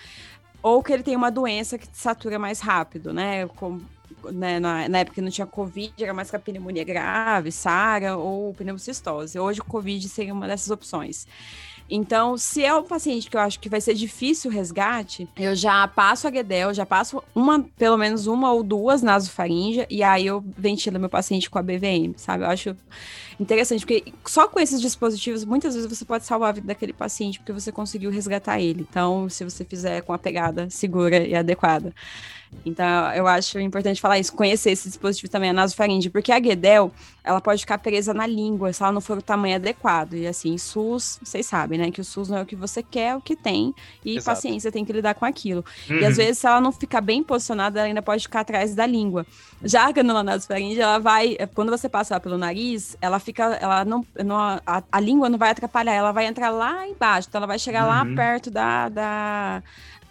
[0.64, 3.46] ou que ele tem uma doença que satura mais rápido, né?
[3.48, 3.82] Como,
[4.32, 8.16] né, na, na, época que não tinha Covid, era mais que a pneumonia grave, SARA
[8.16, 9.38] ou pneumocistose.
[9.38, 11.26] Hoje o Covid seria uma dessas opções.
[11.90, 15.54] Então, se é um paciente que eu acho que vai ser difícil o resgate, eu
[15.54, 20.26] já passo a Guedel, já passo uma, pelo menos uma ou duas nasofaringe, e aí
[20.26, 22.42] eu ventilo meu paciente com a BVM, sabe?
[22.42, 22.74] Eu acho
[23.38, 27.38] interessante, porque só com esses dispositivos, muitas vezes você pode salvar a vida daquele paciente,
[27.38, 28.86] porque você conseguiu resgatar ele.
[28.88, 31.94] Então, se você fizer com a pegada segura e adequada.
[32.64, 36.92] Então, eu acho importante falar isso, conhecer esse dispositivo também, a nasofaringe, porque a Guedel,
[37.22, 40.14] ela pode ficar presa na língua se ela não for o tamanho adequado.
[40.14, 43.08] E assim, SUS, vocês sabem, né, que o SUS não é o que você quer,
[43.08, 44.26] é o que tem, e Exato.
[44.26, 45.64] paciência tem que lidar com aquilo.
[45.88, 45.98] Uhum.
[45.98, 48.86] E às vezes, se ela não ficar bem posicionada, ela ainda pode ficar atrás da
[48.86, 49.26] língua.
[49.62, 54.04] Já a canula nasofaringe, ela vai, quando você passar pelo nariz, ela fica, ela não,
[54.24, 57.58] não a, a, língua não vai atrapalhar, ela vai entrar lá embaixo, então ela vai
[57.58, 57.88] chegar uhum.
[57.88, 59.62] lá perto da, da,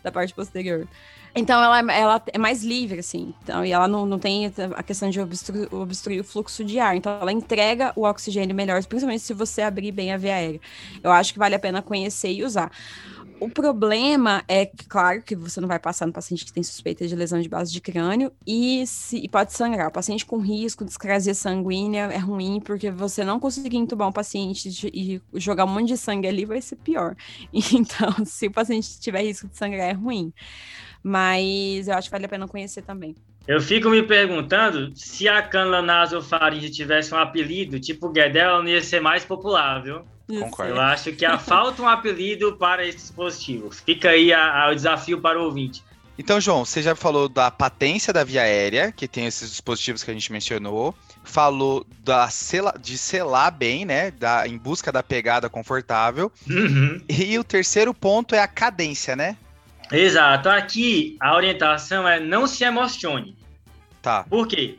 [0.04, 0.88] da parte posterior.
[1.36, 3.34] Então ela, ela é mais livre, assim.
[3.42, 6.96] Então, e ela não, não tem a questão de obstruir, obstruir o fluxo de ar.
[6.96, 10.62] Então ela entrega o oxigênio melhor, principalmente se você abrir bem a via aérea.
[11.02, 12.72] Eu acho que vale a pena conhecer e usar.
[13.44, 17.06] O problema é que, claro, que você não vai passar no paciente que tem suspeita
[17.06, 19.90] de lesão de base de crânio e, se, e pode sangrar.
[19.90, 24.14] O paciente com risco de discrasia sanguínea é ruim, porque você não conseguir entubar um
[24.14, 27.18] paciente e jogar um monte de sangue ali vai ser pior.
[27.74, 30.32] Então, se o paciente tiver risco de sangrar, é ruim.
[31.04, 33.14] Mas eu acho que vale a pena conhecer também.
[33.46, 38.82] Eu fico me perguntando se a cânula nasofaringe tivesse um apelido, tipo Guedel, não ia
[38.82, 40.06] ser mais popular, viu?
[40.28, 40.74] Concordo.
[40.74, 43.72] Eu acho que falta um apelido para esse dispositivo.
[43.72, 45.84] Fica aí a, a, o desafio para o ouvinte.
[46.18, 50.12] Então, João, você já falou da patência da via aérea, que tem esses dispositivos que
[50.12, 50.94] a gente mencionou.
[51.24, 54.12] Falou da sela, de selar bem, né?
[54.12, 56.32] Da, em busca da pegada confortável.
[56.48, 57.02] Uhum.
[57.10, 59.36] E o terceiro ponto é a cadência, né?
[59.92, 60.50] Exato.
[60.50, 63.36] Aqui a orientação é não se emocione.
[64.02, 64.24] Tá.
[64.30, 64.78] Por quê?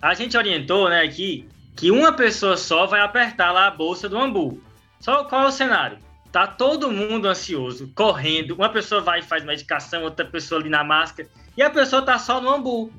[0.00, 4.18] A gente orientou, né, aqui, que uma pessoa só vai apertar lá a bolsa do
[4.18, 4.60] ambu.
[5.02, 5.98] Só qual é o cenário?
[6.32, 8.54] tá todo mundo ansioso, correndo.
[8.54, 12.18] Uma pessoa vai e faz medicação, outra pessoa ali na máscara, e a pessoa tá
[12.18, 12.90] só no ambu.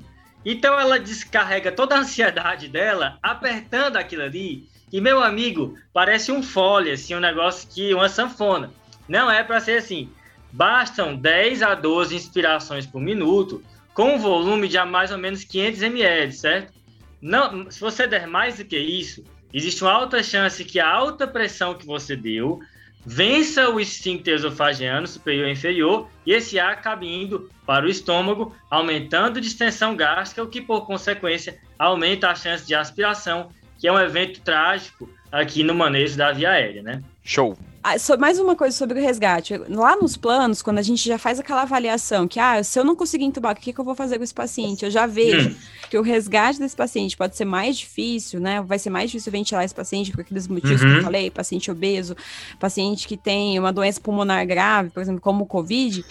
[0.44, 4.68] Então ela descarrega toda a ansiedade dela apertando aquilo ali.
[4.92, 8.70] E meu amigo, parece um fole, assim, um negócio que uma sanfona.
[9.08, 10.08] Não é para ser assim.
[10.52, 15.82] Bastam 10 a 12 inspirações por minuto, com um volume de mais ou menos 500
[15.82, 16.72] ml, certo?
[17.20, 21.26] Não, se você der mais do que isso, existe uma alta chance que a alta
[21.26, 22.60] pressão que você deu
[23.06, 28.54] vença o esfíncter esofagiano superior e inferior e esse ar acabe indo para o estômago,
[28.70, 33.92] aumentando a distensão gástrica, o que por consequência aumenta a chance de aspiração, que é
[33.92, 37.02] um evento trágico aqui no manejo da via aérea, né?
[37.22, 37.56] Show.
[37.86, 39.58] Ah, mais uma coisa sobre o resgate.
[39.68, 42.96] Lá nos planos, quando a gente já faz aquela avaliação, que ah, se eu não
[42.96, 44.86] conseguir entubar, o que, que eu vou fazer com esse paciente?
[44.86, 45.54] Eu já vejo hum.
[45.90, 48.62] que o resgate desse paciente pode ser mais difícil, né?
[48.62, 50.88] Vai ser mais difícil ventilar esse paciente por aqueles motivos uhum.
[50.88, 51.04] que eu uhum.
[51.04, 52.16] falei, paciente obeso,
[52.58, 56.02] paciente que tem uma doença pulmonar grave, por exemplo, como o Covid.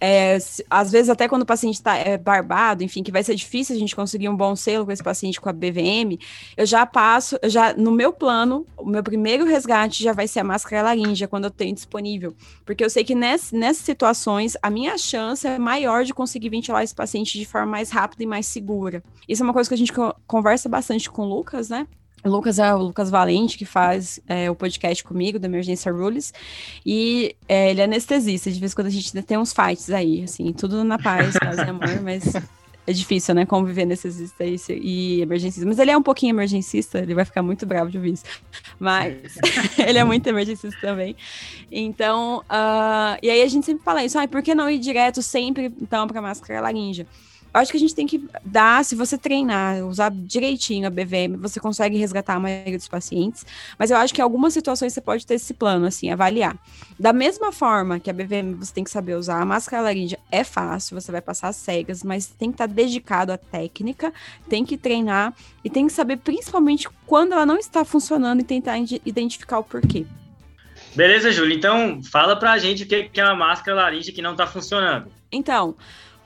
[0.00, 0.36] É,
[0.68, 3.78] às vezes, até quando o paciente está é, barbado, enfim, que vai ser difícil a
[3.78, 6.18] gente conseguir um bom selo com esse paciente com a BVM,
[6.56, 10.40] eu já passo, eu já no meu plano, o meu primeiro resgate já vai ser
[10.40, 12.34] a máscara laríngea quando eu tenho disponível.
[12.64, 16.82] Porque eu sei que ness, nessas situações, a minha chance é maior de conseguir ventilar
[16.82, 19.02] esse paciente de forma mais rápida e mais segura.
[19.28, 19.92] Isso é uma coisa que a gente
[20.26, 21.86] conversa bastante com o Lucas, né?
[22.26, 26.34] O Lucas é o Lucas Valente, que faz é, o podcast comigo, da Emergência Rules,
[26.84, 30.24] e é, ele é anestesista, de vez em quando a gente tem uns fights aí,
[30.24, 32.34] assim, tudo na paz, paz e amor, mas
[32.84, 35.64] é difícil, né, conviver anestesista e, e emergencista.
[35.68, 38.24] Mas ele é um pouquinho emergencista, ele vai ficar muito bravo de ouvir isso.
[38.76, 39.38] Mas
[39.78, 41.14] ele é muito emergencista também.
[41.70, 45.22] Então, uh, e aí a gente sempre fala isso, ah, por que não ir direto
[45.22, 47.06] sempre, então, pra máscara laringe?
[47.56, 51.38] Eu acho que a gente tem que dar, se você treinar, usar direitinho a BVM,
[51.38, 53.46] você consegue resgatar a maioria dos pacientes.
[53.78, 56.54] Mas eu acho que em algumas situações você pode ter esse plano, assim, avaliar.
[57.00, 60.44] Da mesma forma que a BVM você tem que saber usar, a máscara laríngea é
[60.44, 64.12] fácil, você vai passar cegas, mas tem que estar dedicado à técnica,
[64.50, 65.32] tem que treinar
[65.64, 70.04] e tem que saber principalmente quando ela não está funcionando e tentar identificar o porquê.
[70.94, 71.56] Beleza, Júlio.
[71.56, 75.10] Então, fala pra gente o que é uma máscara laríngea que não está funcionando.
[75.32, 75.74] Então,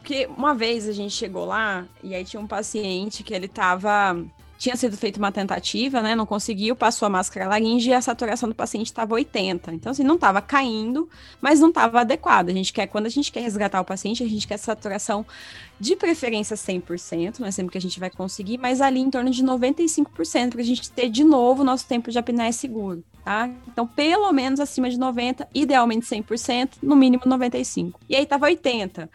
[0.01, 4.19] porque uma vez a gente chegou lá e aí tinha um paciente que ele tava.
[4.59, 6.15] Tinha sido feita uma tentativa, né?
[6.15, 9.73] Não conseguiu, passou a máscara laringe e a saturação do paciente estava 80.
[9.73, 11.09] Então, assim, não estava caindo,
[11.41, 12.51] mas não estava adequado.
[12.51, 15.25] A gente quer, quando a gente quer resgatar o paciente, a gente quer saturação
[15.79, 19.31] de preferência 100%, não é sempre que a gente vai conseguir, mas ali em torno
[19.31, 23.49] de 95%, para a gente ter de novo o nosso tempo de apneia seguro, tá?
[23.67, 27.95] Então, pelo menos acima de 90%, idealmente 100%, no mínimo 95%.
[28.11, 29.09] E aí estava 80%.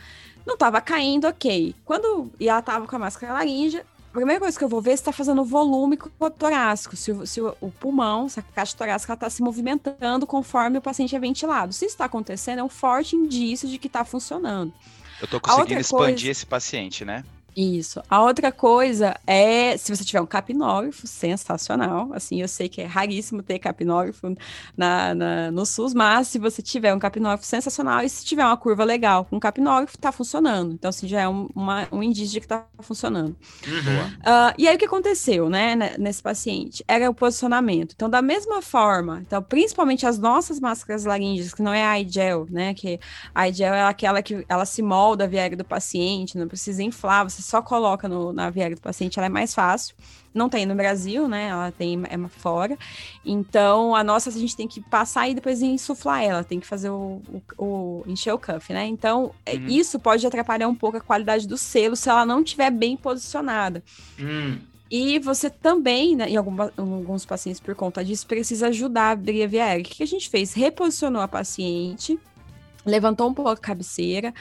[0.46, 1.76] Não tava caindo, ok.
[1.84, 4.92] Quando e ela tava com a máscara laríngea, a primeira coisa que eu vou ver
[4.92, 5.98] é se está fazendo volume
[6.38, 10.82] torácico, se, se o, o, pulmão, se a caixa torácica está se movimentando conforme o
[10.82, 11.74] paciente é ventilado.
[11.74, 14.72] Se isso está acontecendo, é um forte indício de que está funcionando.
[15.20, 16.32] Eu estou conseguindo expandir coisa...
[16.32, 17.24] esse paciente, né?
[17.56, 18.02] Isso.
[18.10, 22.10] A outra coisa é, se você tiver um capnógrafo, sensacional.
[22.14, 24.36] Assim, eu sei que é raríssimo ter capnógrafo
[24.76, 28.58] na, na, no SUS, mas se você tiver um capnógrafo sensacional e se tiver uma
[28.58, 30.74] curva legal com capnógrafo, tá funcionando.
[30.74, 33.36] Então, assim, já é um, uma, um indício de que tá funcionando.
[33.66, 34.08] Uhum.
[34.08, 36.84] Uh, e aí, o que aconteceu, né, nesse paciente?
[36.88, 37.94] Era o posicionamento.
[37.96, 42.48] Então, da mesma forma, então, principalmente as nossas máscaras laríngeas, que não é a iGel,
[42.50, 43.00] né, que
[43.34, 47.24] a iGel é aquela que ela se molda a viária do paciente, não precisa inflar,
[47.24, 49.96] você só coloca no, na viária do paciente, ela é mais fácil.
[50.34, 51.50] Não tem no Brasil, né?
[51.50, 52.78] Ela tem é fora.
[53.24, 56.90] Então, a nossa a gente tem que passar e depois insuflar ela, tem que fazer
[56.90, 57.22] o,
[57.58, 58.86] o, o encher o cuff, né?
[58.88, 59.68] Então, uhum.
[59.68, 63.84] isso pode atrapalhar um pouco a qualidade do selo se ela não estiver bem posicionada.
[64.20, 64.60] Uhum.
[64.90, 69.44] E você também, né, em alguma, alguns pacientes, por conta disso, precisa ajudar a abrir
[69.44, 69.84] a via aérea.
[69.84, 70.54] O que a gente fez?
[70.54, 72.20] Reposicionou a paciente,
[72.86, 74.34] levantou um pouco a cabeceira,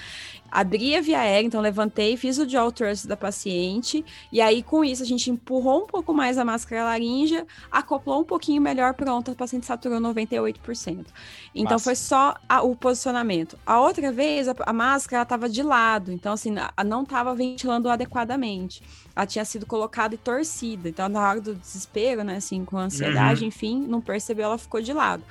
[0.51, 4.85] abri a via aérea, então levantei, fiz o jaw thrust da paciente, e aí com
[4.85, 9.33] isso a gente empurrou um pouco mais a máscara laríngea, acoplou um pouquinho melhor, pronto,
[9.33, 11.07] a paciente saturou 98%.
[11.55, 13.59] Então foi só a, o posicionamento.
[13.67, 17.89] A outra vez, a, a máscara estava de lado, então assim, a, não estava ventilando
[17.89, 18.83] adequadamente.
[19.17, 23.43] Ela tinha sido colocada e torcida, então na hora do desespero, né, assim, com ansiedade,
[23.43, 23.49] uhum.
[23.49, 25.25] enfim, não percebeu, ela ficou de lado.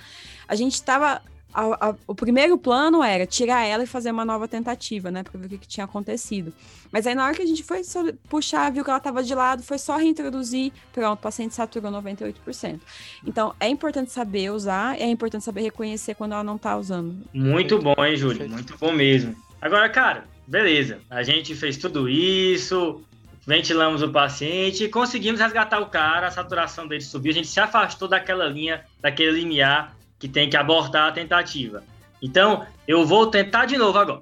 [0.47, 1.21] A gente estava
[1.53, 5.23] a, a, o primeiro plano era tirar ela e fazer uma nova tentativa, né?
[5.23, 6.51] Pra ver o que, que tinha acontecido.
[6.91, 7.81] Mas aí, na hora que a gente foi
[8.27, 10.71] puxar, viu que ela estava de lado, foi só reintroduzir.
[10.91, 12.79] Pronto, o paciente saturou 98%.
[13.25, 17.15] Então, é importante saber usar, é importante saber reconhecer quando ela não está usando.
[17.33, 18.49] Muito bom, hein, Júlio?
[18.49, 19.35] Muito bom mesmo.
[19.61, 20.99] Agora, cara, beleza.
[21.09, 23.03] A gente fez tudo isso,
[23.45, 28.07] ventilamos o paciente, conseguimos resgatar o cara, a saturação dele subiu, a gente se afastou
[28.07, 31.83] daquela linha, daquele limiar que tem que abortar a tentativa.
[32.21, 34.21] Então, eu vou tentar de novo agora.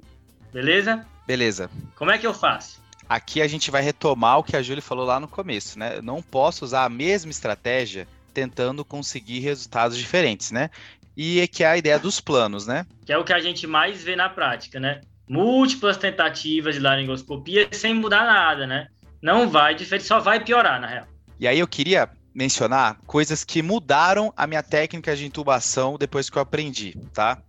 [0.52, 1.06] Beleza?
[1.28, 1.70] Beleza.
[1.96, 2.82] Como é que eu faço?
[3.08, 5.98] Aqui a gente vai retomar o que a Júlia falou lá no começo, né?
[5.98, 10.72] Eu não posso usar a mesma estratégia tentando conseguir resultados diferentes, né?
[11.16, 12.88] E é que é a ideia dos planos, né?
[13.06, 15.02] Que é o que a gente mais vê na prática, né?
[15.30, 18.88] Múltiplas tentativas de laringoscopia sem mudar nada, né?
[19.22, 21.06] Não vai diferente, só vai piorar, na real.
[21.40, 26.38] E aí eu queria mencionar coisas que mudaram a minha técnica de intubação depois que
[26.38, 27.42] eu aprendi, tá?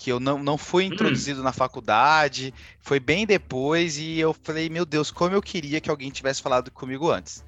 [0.00, 0.94] que eu não, não fui hum.
[0.94, 1.44] introduzido hum.
[1.44, 6.10] na faculdade, foi bem depois, e eu falei, meu Deus, como eu queria que alguém
[6.10, 7.44] tivesse falado comigo antes.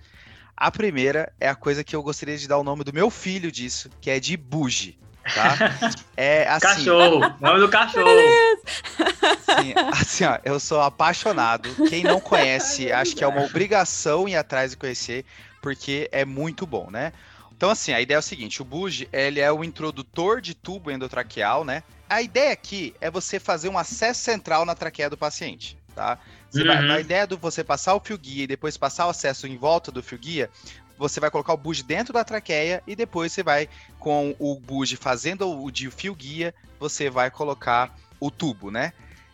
[0.55, 3.51] A primeira é a coisa que eu gostaria de dar o nome do meu filho
[3.51, 4.99] disso, que é de Buge.
[5.35, 5.57] Tá?
[6.15, 6.61] É assim.
[6.61, 8.07] Cachorro, nome do cachorro.
[8.07, 11.69] Sim, assim, ó, eu sou apaixonado.
[11.89, 15.25] Quem não conhece, acho que é uma obrigação ir atrás e conhecer,
[15.63, 17.13] porque é muito bom, né?
[17.57, 20.91] Então, assim, a ideia é o seguinte: o Buge, ele é o introdutor de tubo
[20.91, 21.85] endotraqueal, né?
[22.11, 26.19] A ideia aqui é você fazer um acesso central na traqueia do paciente, tá?
[26.55, 26.67] Uhum.
[26.67, 29.57] Vai, a ideia de você passar o fio guia e depois passar o acesso em
[29.57, 30.51] volta do fio guia,
[30.99, 34.97] você vai colocar o buge dentro da traqueia e depois você vai, com o buge
[34.97, 38.93] fazendo o de fio guia, você vai colocar o tubo, né?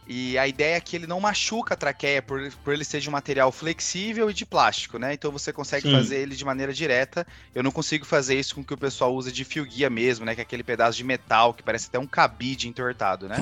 [0.09, 3.11] E a ideia é que ele não machuca a traqueia por, por ele ser de
[3.11, 5.13] um material flexível e de plástico, né?
[5.13, 5.93] Então você consegue Sim.
[5.93, 7.27] fazer ele de maneira direta.
[7.55, 10.25] Eu não consigo fazer isso com o que o pessoal usa de fio guia mesmo,
[10.25, 10.35] né?
[10.35, 13.37] Que é aquele pedaço de metal que parece até um cabide entortado, né?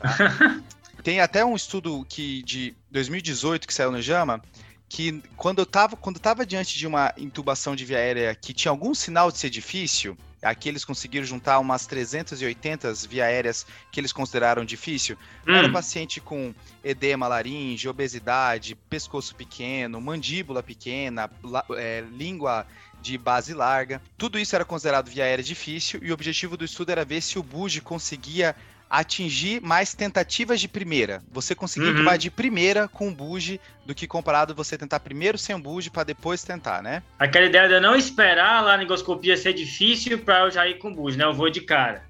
[0.00, 0.62] tá?
[1.02, 4.40] Tem até um estudo que de 2018 que saiu no JAMA
[4.88, 8.54] que quando eu estava quando eu tava diante de uma intubação de via aérea que
[8.54, 13.98] tinha algum sinal de ser difícil, aqui eles conseguiram juntar umas 380 via aéreas que
[13.98, 15.54] eles consideraram difícil, hum.
[15.54, 21.30] era paciente com edema laringe, obesidade, pescoço pequeno, mandíbula pequena,
[21.76, 22.66] é, língua
[23.00, 24.00] de base larga.
[24.16, 27.38] Tudo isso era considerado via aérea difícil e o objetivo do estudo era ver se
[27.38, 28.56] o Buge conseguia
[28.98, 31.22] atingir mais tentativas de primeira.
[31.32, 32.16] Você conseguir uhum.
[32.16, 36.04] de primeira com o buge do que comparado você tentar primeiro sem o buge para
[36.04, 37.02] depois tentar, né?
[37.18, 40.90] Aquela ideia de eu não esperar a laringoscopia ser difícil para eu já ir com
[40.90, 41.24] o buge, né?
[41.24, 42.04] Eu vou de cara.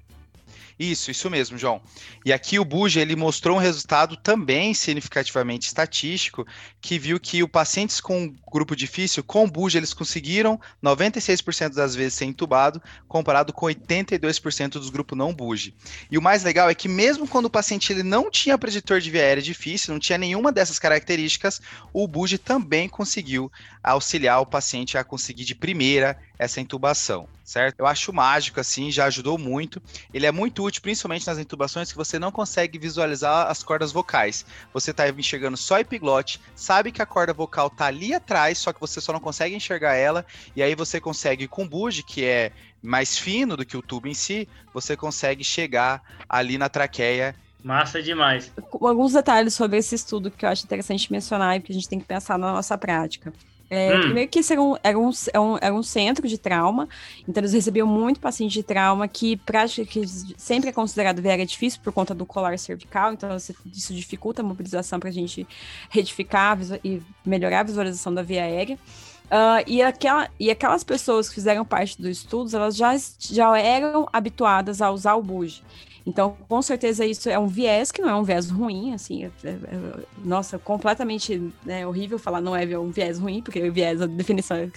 [0.77, 1.81] Isso, isso mesmo, João.
[2.25, 6.45] E aqui o Buja ele mostrou um resultado também significativamente estatístico,
[6.81, 12.15] que viu que os pacientes com grupo difícil, com Buja, eles conseguiram 96% das vezes
[12.15, 15.71] ser entubado, comparado com 82% dos grupos não Buja.
[16.11, 19.09] E o mais legal é que mesmo quando o paciente ele não tinha preditor de
[19.09, 21.61] via aérea difícil, não tinha nenhuma dessas características,
[21.93, 23.49] o Buja também conseguiu
[23.81, 27.79] auxiliar o paciente a conseguir de primeira essa intubação, certo?
[27.79, 29.81] Eu acho mágico, assim, já ajudou muito.
[30.13, 34.45] Ele é muito útil, principalmente nas intubações que você não consegue visualizar as cordas vocais.
[34.73, 38.79] Você está enxergando só epiglote, sabe que a corda vocal tá ali atrás, só que
[38.79, 42.51] você só não consegue enxergar ela, e aí você consegue com o buge, que é
[42.81, 47.99] mais fino do que o tubo em si, você consegue chegar ali na traqueia Massa
[47.99, 48.53] demais.
[48.71, 51.99] Alguns detalhes sobre esse estudo que eu acho interessante mencionar e que a gente tem
[51.99, 53.33] que pensar na nossa prática.
[53.69, 54.01] É, hum.
[54.01, 56.87] Primeiro que era um, era, um, era, um, era um centro de trauma,
[57.27, 59.39] então eles recebiam muito paciente de trauma que,
[59.87, 64.45] que sempre é considerado vera difícil por conta do colar cervical, então isso dificulta a
[64.45, 65.47] mobilização para a gente
[65.89, 68.77] retificar e melhorar a visualização da via aérea.
[69.25, 74.07] Uh, e, aquela, e aquelas pessoas que fizeram parte dos estudos, elas já, já eram
[74.13, 75.63] habituadas a usar o buge.
[76.05, 79.25] Então, com certeza, isso é um viés que não é um viés ruim, assim.
[79.25, 79.59] É, é,
[80.23, 84.55] nossa, completamente né, horrível falar não é um viés ruim, porque o viés, a definição
[84.55, 84.69] é.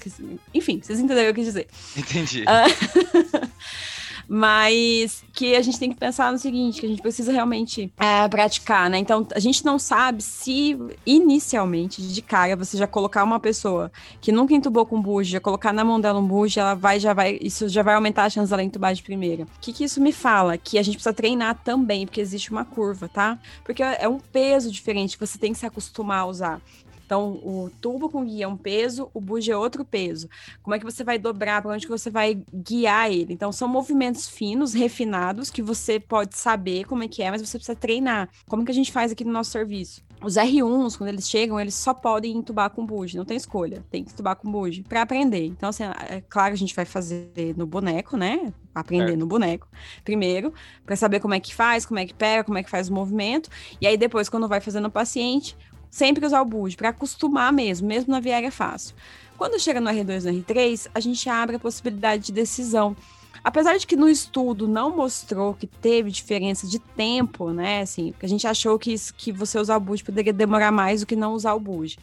[0.54, 1.66] Enfim, vocês entenderam o que eu quis dizer.
[1.96, 2.44] Entendi.
[2.44, 3.48] Uh,
[4.28, 8.28] mas que a gente tem que pensar no seguinte, que a gente precisa realmente é,
[8.28, 8.98] praticar, né?
[8.98, 14.30] Então, a gente não sabe se inicialmente, de cara, você já colocar uma pessoa que
[14.30, 17.68] nunca entubou com buge, colocar na mão dela um buge, ela vai, já vai, isso
[17.68, 19.44] já vai aumentar a chance dela entubar de primeira.
[19.44, 20.58] O que que isso me fala?
[20.58, 23.38] Que a gente precisa treinar também, porque existe uma curva, tá?
[23.64, 26.60] Porque é um peso diferente que você tem que se acostumar a usar.
[27.08, 30.28] Então, o tubo com guia é um peso, o buge é outro peso.
[30.62, 33.32] Como é que você vai dobrar, para onde que você vai guiar ele?
[33.32, 37.56] Então, são movimentos finos, refinados, que você pode saber como é que é, mas você
[37.56, 38.28] precisa treinar.
[38.46, 40.06] Como que a gente faz aqui no nosso serviço?
[40.20, 44.04] Os R1s, quando eles chegam, eles só podem entubar com buge, não tem escolha, tem
[44.04, 45.46] que entubar com buge para aprender.
[45.46, 48.52] Então, assim, é claro, a gente vai fazer no boneco, né?
[48.74, 49.66] Aprender no boneco
[50.04, 50.52] primeiro,
[50.84, 52.92] para saber como é que faz, como é que pega, como é que faz o
[52.92, 53.48] movimento.
[53.80, 55.56] E aí, depois, quando vai fazendo o paciente,
[55.90, 58.94] sempre usar o buge, para acostumar mesmo, mesmo na viária fácil.
[59.36, 62.96] Quando chega no R2 e no R3, a gente abre a possibilidade de decisão.
[63.42, 67.82] Apesar de que no estudo não mostrou que teve diferença de tempo, né?
[67.82, 71.06] Assim, a gente achou que, isso, que você usar o buge poderia demorar mais do
[71.06, 71.96] que não usar o buge.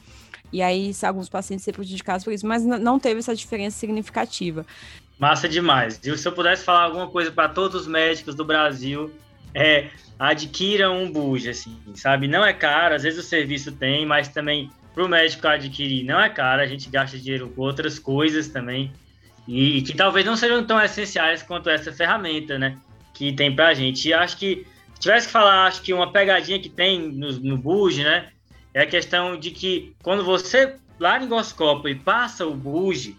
[0.51, 4.65] E aí, alguns pacientes ser prejudicados por isso, mas não teve essa diferença significativa.
[5.19, 5.99] Massa demais.
[6.01, 9.11] E se eu pudesse falar alguma coisa para todos os médicos do Brasil,
[9.53, 12.27] é adquiram um buge, assim, sabe?
[12.27, 16.19] Não é caro, às vezes o serviço tem, mas também para o médico adquirir não
[16.19, 18.91] é caro, a gente gasta dinheiro com outras coisas também,
[19.47, 22.77] e, que talvez não sejam tão essenciais quanto essa ferramenta, né?
[23.13, 24.09] Que tem para a gente.
[24.09, 27.87] E acho que, se tivesse que falar, acho que uma pegadinha que tem no, no
[27.97, 28.29] né?
[28.73, 33.15] É a questão de que quando você laringoscopa e passa o buge,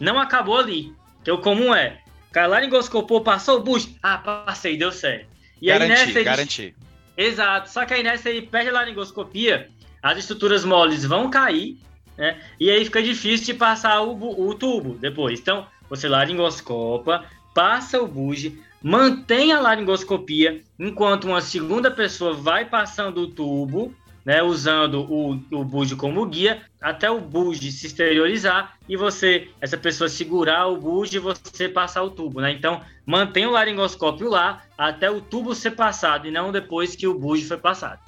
[0.00, 0.94] não acabou ali.
[1.22, 1.98] Que o comum é,
[2.32, 5.35] cara laringoscopou, passou o buge, ah, passei, deu certo.
[5.60, 6.24] E garanti, aí nessa ele...
[6.24, 6.74] garanti.
[7.16, 9.70] Exato, só que aí nessa ele perde a laringoscopia,
[10.02, 11.78] as estruturas moles vão cair,
[12.16, 12.38] né?
[12.60, 15.40] E aí fica difícil de passar o, o tubo depois.
[15.40, 23.22] Então, você laringoscopa, passa o buge, mantém a laringoscopia, enquanto uma segunda pessoa vai passando
[23.22, 23.94] o tubo,
[24.26, 30.08] né, usando o, o como guia, até o buge se exteriorizar e você, essa pessoa
[30.08, 32.50] segurar o buge e você passar o tubo, né?
[32.50, 37.16] Então, mantém o laringoscópio lá até o tubo ser passado e não depois que o
[37.16, 38.00] buge foi passado.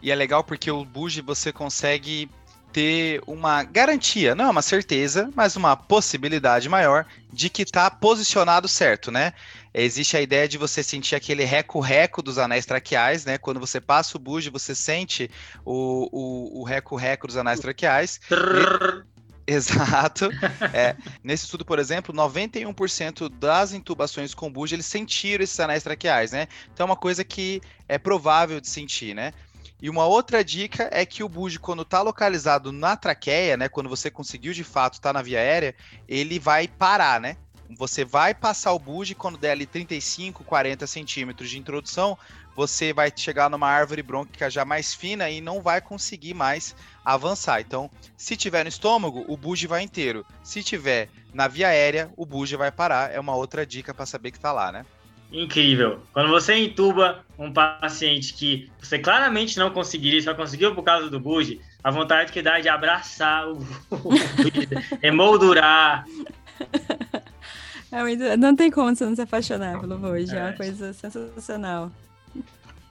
[0.00, 2.30] E é legal porque o buge você consegue
[2.72, 8.68] ter uma garantia, não é uma certeza, mas uma possibilidade maior de que está posicionado
[8.68, 9.32] certo, né?
[9.74, 13.38] Existe a ideia de você sentir aquele reco-reco dos anéis traqueais, né?
[13.38, 15.28] Quando você passa o buge, você sente
[15.64, 18.20] o, reco-reco dos anéis traqueais.
[19.46, 20.30] Exato.
[20.72, 26.32] É, nesse estudo, por exemplo, 91% das intubações com buge, eles sentiram esses anéis traqueais,
[26.32, 26.46] né?
[26.72, 29.32] Então é uma coisa que é provável de sentir, né?
[29.82, 33.88] E uma outra dica é que o buge, quando está localizado na traqueia, né, quando
[33.88, 35.74] você conseguiu de fato estar tá na via aérea,
[36.08, 37.36] ele vai parar, né?
[37.70, 42.16] Você vai passar o buge quando der ali 35, 40 centímetros de introdução,
[42.54, 47.60] você vai chegar numa árvore brônquica já mais fina e não vai conseguir mais avançar.
[47.60, 50.24] Então, se tiver no estômago, o buge vai inteiro.
[50.42, 53.12] Se tiver na via aérea, o buge vai parar.
[53.12, 54.86] É uma outra dica para saber que está lá, né?
[55.34, 56.00] incrível.
[56.12, 61.18] Quando você entuba um paciente que você claramente não conseguiria, só conseguiu por causa do
[61.18, 63.56] buge, a vontade que dá é de abraçar o,
[63.90, 64.68] buge,
[65.02, 66.04] emoldurar.
[67.94, 68.36] É muito...
[68.36, 71.92] Não tem como você não se apaixonar pelo buge, é, é uma coisa sensacional.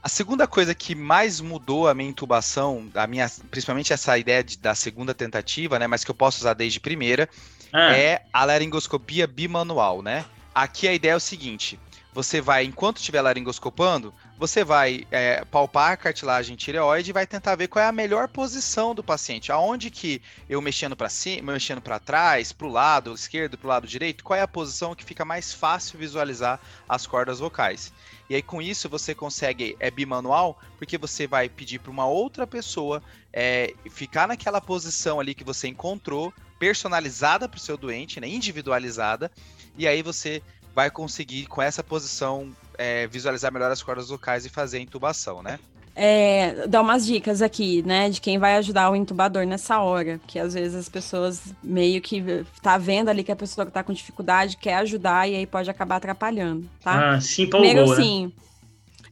[0.02, 4.56] A segunda coisa que mais mudou a minha intubação, a minha, principalmente essa ideia de,
[4.56, 7.28] da segunda tentativa, né, mas que eu posso usar desde primeira,
[7.70, 7.94] ah.
[7.94, 10.24] é a laringoscopia bimanual, né?
[10.54, 11.78] Aqui a ideia é o seguinte:
[12.14, 17.56] você vai, enquanto estiver laringoscopando, você vai é, palpar a cartilagem tireoide e vai tentar
[17.56, 19.50] ver qual é a melhor posição do paciente.
[19.50, 23.68] Aonde que eu mexendo para cima, mexendo para trás, para o lado esquerdo, para o
[23.68, 27.92] lado direito, qual é a posição que fica mais fácil visualizar as cordas vocais.
[28.30, 32.46] E aí com isso você consegue, é bimanual, porque você vai pedir para uma outra
[32.46, 33.02] pessoa
[33.32, 39.30] é, ficar naquela posição ali que você encontrou, personalizada para o seu doente, né, individualizada,
[39.76, 40.40] e aí você
[40.74, 45.42] vai conseguir, com essa posição, é, visualizar melhor as cordas vocais e fazer a intubação,
[45.42, 45.58] né?
[45.96, 50.40] É, dar umas dicas aqui, né, de quem vai ajudar o intubador nessa hora, que
[50.40, 53.92] às vezes as pessoas meio que tá vendo ali que a pessoa que tá com
[53.92, 57.14] dificuldade quer ajudar e aí pode acabar atrapalhando, tá?
[57.14, 57.94] Ah, sim, Primeiro, né?
[57.96, 58.32] sim.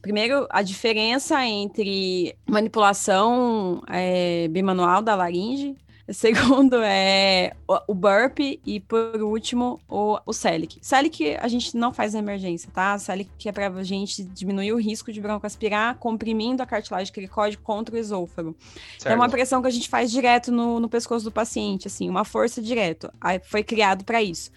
[0.01, 5.77] Primeiro, a diferença entre manipulação é, bimanual da laringe
[6.11, 7.53] Segundo é
[7.87, 10.77] o burp e por último o, o Celic.
[10.81, 12.97] Celic a gente não faz na emergência, tá?
[12.97, 17.95] Celic é para a gente diminuir o risco de broncoaspirar comprimindo a cartilagem cricóide contra
[17.95, 18.53] o esôfago.
[18.97, 19.13] Certo.
[19.13, 22.25] É uma pressão que a gente faz direto no, no pescoço do paciente, assim, uma
[22.25, 23.09] força direto.
[23.21, 24.51] Aí foi criado para isso.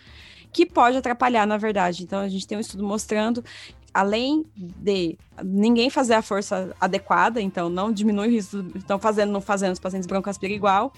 [0.53, 2.03] Que pode atrapalhar, na verdade.
[2.03, 3.45] Então a gente tem um estudo mostrando
[3.95, 9.41] além de ninguém fazer a força adequada, então não diminui o risco, estão fazendo, não
[9.41, 10.93] fazendo os pacientes broncoaspiram igual,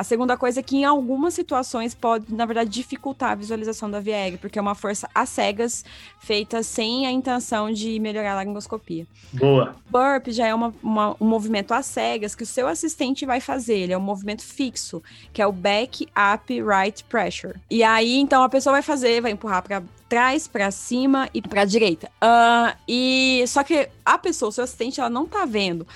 [0.00, 3.98] a segunda coisa é que em algumas situações pode, na verdade, dificultar a visualização da
[3.98, 5.84] aérea, porque é uma força às cegas
[6.18, 9.06] feita sem a intenção de melhorar a laringoscopia.
[9.30, 9.76] Boa.
[9.90, 13.76] Burp já é uma, uma, um movimento às cegas que o seu assistente vai fazer.
[13.76, 15.02] Ele é um movimento fixo,
[15.34, 17.56] que é o back up right pressure.
[17.70, 21.66] E aí, então, a pessoa vai fazer, vai empurrar para trás, para cima e para
[21.66, 22.10] direita.
[22.24, 25.86] Uh, e só que a pessoa, o seu assistente, ela não tá vendo.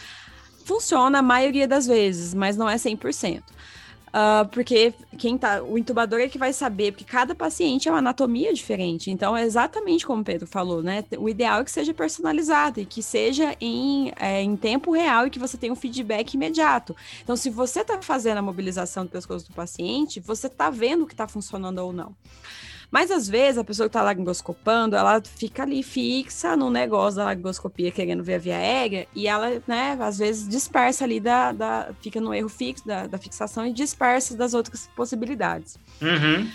[0.66, 3.53] Funciona a maioria das vezes, mas não é 100%.
[4.14, 5.60] Uh, porque quem tá.
[5.60, 9.10] O intubador é que vai saber, porque cada paciente é uma anatomia diferente.
[9.10, 11.02] Então, é exatamente como o Pedro falou, né?
[11.18, 15.30] O ideal é que seja personalizado e que seja em, é, em tempo real e
[15.30, 16.94] que você tenha um feedback imediato.
[17.24, 21.06] Então, se você está fazendo a mobilização do pescoço do paciente, você está vendo o
[21.08, 22.14] que está funcionando ou não.
[22.94, 27.24] Mas às vezes a pessoa que está laringoscopando, ela fica ali fixa no negócio da
[27.24, 31.50] laringoscopia, querendo ver a via aérea, e ela, né, às vezes dispersa ali da.
[31.50, 35.76] da fica no erro fixo da, da fixação e dispersa das outras possibilidades.
[36.00, 36.48] Uhum.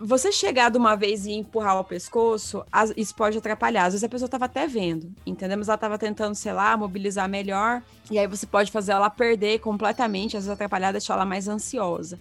[0.00, 2.64] você chegar de uma vez e empurrar o pescoço,
[2.96, 3.84] isso pode atrapalhar.
[3.84, 5.56] Às vezes a pessoa estava até vendo, entendeu?
[5.56, 7.80] Mas ela estava tentando, sei lá, mobilizar melhor.
[8.10, 12.18] E aí você pode fazer ela perder completamente, às vezes atrapalhar, deixar ela mais ansiosa.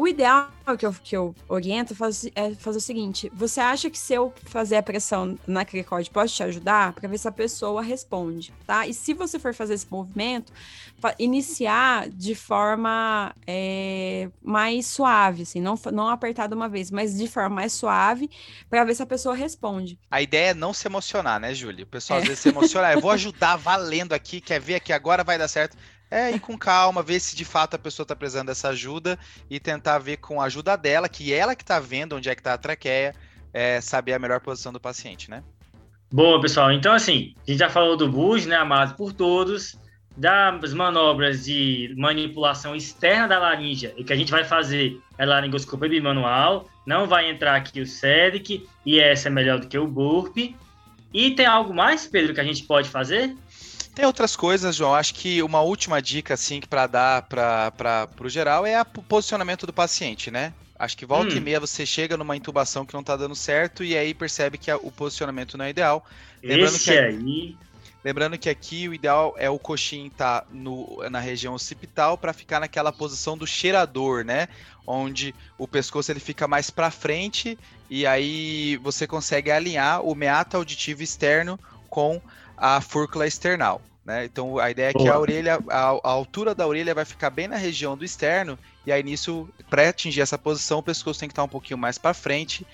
[0.00, 0.48] O ideal
[0.78, 1.94] que eu, que eu oriento
[2.34, 6.32] é fazer o seguinte: você acha que se eu fazer a pressão na cricode pode
[6.32, 8.86] te ajudar para ver se a pessoa responde, tá?
[8.86, 10.54] E se você for fazer esse movimento,
[11.18, 17.28] iniciar de forma é, mais suave, assim, não, não apertar de uma vez, mas de
[17.28, 18.30] forma mais suave
[18.70, 19.98] para ver se a pessoa responde.
[20.10, 21.84] A ideia é não se emocionar, né, Júlia?
[21.84, 22.22] O pessoal é.
[22.22, 25.48] às vezes se emociona, eu vou ajudar valendo aqui, quer ver que agora vai dar
[25.48, 25.76] certo.
[26.10, 29.60] É ir com calma, ver se de fato a pessoa está precisando dessa ajuda e
[29.60, 32.54] tentar ver com a ajuda dela, que ela que está vendo onde é que está
[32.54, 33.14] a traqueia,
[33.52, 35.42] é, saber a melhor posição do paciente, né?
[36.12, 36.72] Boa, pessoal.
[36.72, 39.78] Então, assim, a gente já falou do BUS, né, amado por todos,
[40.16, 45.88] das manobras de manipulação externa da laringe, e que a gente vai fazer é laringoscopia
[45.88, 50.56] bimanual, não vai entrar aqui o SEDIC, e essa é melhor do que o BURP.
[51.12, 53.36] E tem algo mais, Pedro, que a gente pode fazer?
[54.00, 54.94] Tem outras coisas, João.
[54.94, 59.74] Acho que uma última dica, assim, para dar para o geral é o posicionamento do
[59.74, 60.54] paciente, né?
[60.78, 61.36] Acho que volta hum.
[61.36, 64.70] e meia você chega numa intubação que não está dando certo e aí percebe que
[64.70, 66.02] a, o posicionamento não é ideal.
[66.42, 67.56] Lembrando Esse que aí.
[68.02, 72.58] Lembrando que aqui o ideal é o coxim estar tá na região occipital para ficar
[72.58, 74.48] naquela posição do cheirador, né?
[74.86, 77.58] Onde o pescoço ele fica mais para frente
[77.90, 82.18] e aí você consegue alinhar o meato auditivo externo com
[82.56, 83.82] a fúrcula external.
[84.10, 84.24] Né?
[84.24, 87.46] Então a ideia é que a orelha, a, a, altura da orelha vai ficar bem
[87.46, 91.32] na região do externo, e aí nisso, para atingir essa posição, o pescoço tem que
[91.32, 92.66] estar um pouquinho mais para frente,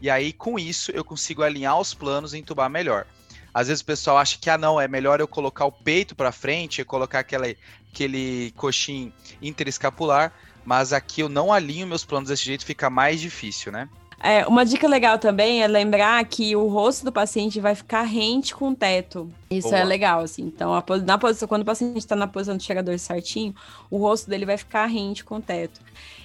[0.00, 3.08] e aí com isso eu consigo alinhar os planos e entubar melhor.
[3.52, 6.30] Às vezes o pessoal acha que ah não, é melhor eu colocar o peito para
[6.30, 7.52] frente, e colocar aquela,
[7.92, 10.32] aquele coxim interescapular,
[10.64, 13.88] mas aqui eu não alinho meus planos desse jeito, fica mais difícil, né?
[14.26, 18.54] É, uma dica legal também é lembrar que o rosto do paciente vai ficar rente
[18.54, 19.30] com o teto.
[19.50, 19.80] Isso é Boa.
[19.80, 20.44] é legal, assim.
[20.44, 23.54] Então, a, na posição, quando o paciente está na posição do chegador certinho,
[23.90, 25.78] o rosto dele vai ficar rente com o teto.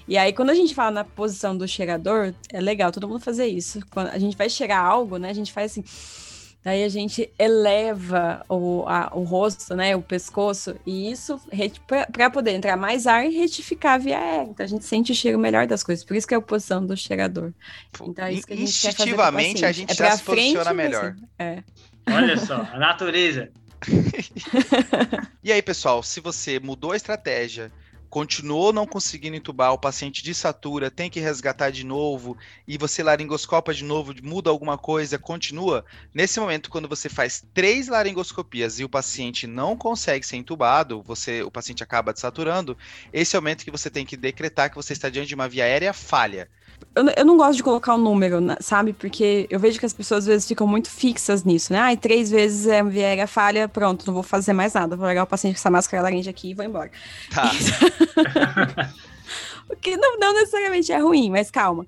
[0.07, 3.47] E aí, quando a gente fala na posição do chegador, é legal todo mundo fazer
[3.47, 3.81] isso.
[3.91, 5.29] Quando a gente vai chegar algo, né?
[5.29, 5.83] A gente faz assim
[6.69, 11.41] Daí a gente eleva o, a, o rosto, né, o pescoço, e isso
[12.11, 14.51] para poder entrar mais ar e retificar a via aérea.
[14.51, 16.05] Então a gente sente o cheiro melhor das coisas.
[16.05, 17.51] Por isso que é a posição do cheirador.
[18.03, 21.15] Então é isso que a gente Instintivamente a gente é já se posiciona melhor.
[21.39, 21.63] É.
[22.05, 23.49] Olha só, a natureza.
[25.43, 27.71] e aí, pessoal, se você mudou a estratégia,
[28.09, 32.37] continuou não conseguindo entubar, o paciente desatura, tem que resgatar de novo,
[32.67, 35.85] e você laringoscopa de novo, muda alguma coisa, continua.
[36.13, 41.43] Nesse momento, quando você faz três laringoscopias e o paciente não consegue ser entubado, você,
[41.43, 42.77] o paciente acaba desaturando,
[43.13, 45.47] esse é o momento que você tem que decretar que você está diante de uma
[45.47, 46.49] via aérea falha.
[46.95, 48.93] Eu, eu não gosto de colocar o um número, né, sabe?
[48.93, 51.79] Porque eu vejo que as pessoas às vezes ficam muito fixas nisso, né?
[51.79, 54.95] Ai, três vezes é via aérea falha, pronto, não vou fazer mais nada.
[54.95, 56.91] Vou pegar o paciente com essa máscara laranja aqui e vou embora.
[57.33, 57.51] Tá.
[59.69, 61.85] o que não, não, necessariamente é ruim, mas calma.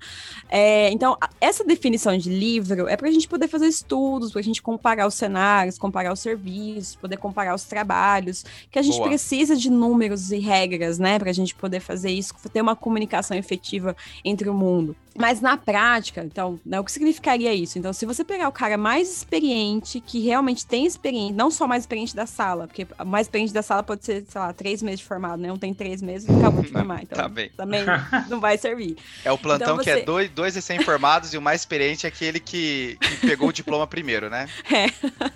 [0.48, 4.44] É, então, essa definição de livro é para a gente poder fazer estudos, para a
[4.44, 9.08] gente comparar os cenários, comparar os serviços, poder comparar os trabalhos, que a gente Boa.
[9.08, 13.36] precisa de números e regras, né, para a gente poder fazer isso, ter uma comunicação
[13.36, 14.96] efetiva entre o mundo.
[15.16, 17.78] Mas na prática, então, né, o que significaria isso?
[17.78, 21.82] Então, se você pegar o cara mais experiente, que realmente tem experiência, não só mais
[21.82, 25.06] experiente da sala, porque mais experiente da sala pode ser, sei lá, três meses de
[25.06, 25.52] formado, né?
[25.52, 27.02] Um tem três meses e acabou de formar.
[27.02, 27.50] Então, tá bem.
[27.56, 27.82] também
[28.28, 28.96] não vai servir.
[29.24, 29.84] É o plantão então, você...
[29.84, 33.52] que é dois, dois recém-formados e o mais experiente é aquele que, que pegou o
[33.52, 34.48] diploma primeiro, né?
[34.72, 34.86] É,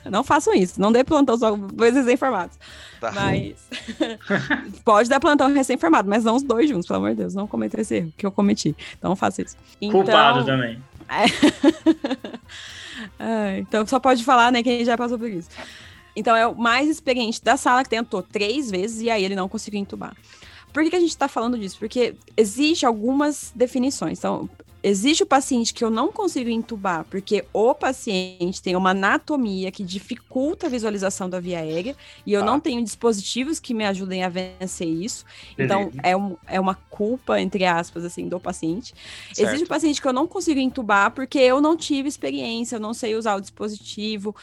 [0.08, 0.80] não façam isso.
[0.80, 2.56] Não dê plantão só dois recém-formados.
[3.00, 3.12] Tá.
[3.12, 3.56] Mas
[4.84, 7.34] pode dar plantão recém-formado, mas não os dois juntos, pelo amor de Deus.
[7.34, 8.74] Não cometa esse erro que eu cometi.
[8.98, 9.56] Então faça isso.
[9.80, 10.02] Então...
[10.02, 10.82] Culpado também.
[13.18, 13.58] É...
[13.58, 15.48] então só pode falar, né, quem já passou por isso.
[16.14, 19.48] Então é o mais experiente da sala que tentou três vezes e aí ele não
[19.48, 20.16] conseguiu entubar.
[20.72, 21.78] Por que, que a gente está falando disso?
[21.78, 24.18] Porque existe algumas definições.
[24.18, 24.48] Então,
[24.88, 29.82] Existe o paciente que eu não consigo entubar, porque o paciente tem uma anatomia que
[29.82, 32.44] dificulta a visualização da via aérea, e eu ah.
[32.44, 35.24] não tenho dispositivos que me ajudem a vencer isso.
[35.58, 38.94] Então, é, um, é uma culpa, entre aspas, assim, do paciente.
[39.34, 39.48] Certo.
[39.48, 42.94] Existe o paciente que eu não consigo entubar porque eu não tive experiência, eu não
[42.94, 44.36] sei usar o dispositivo.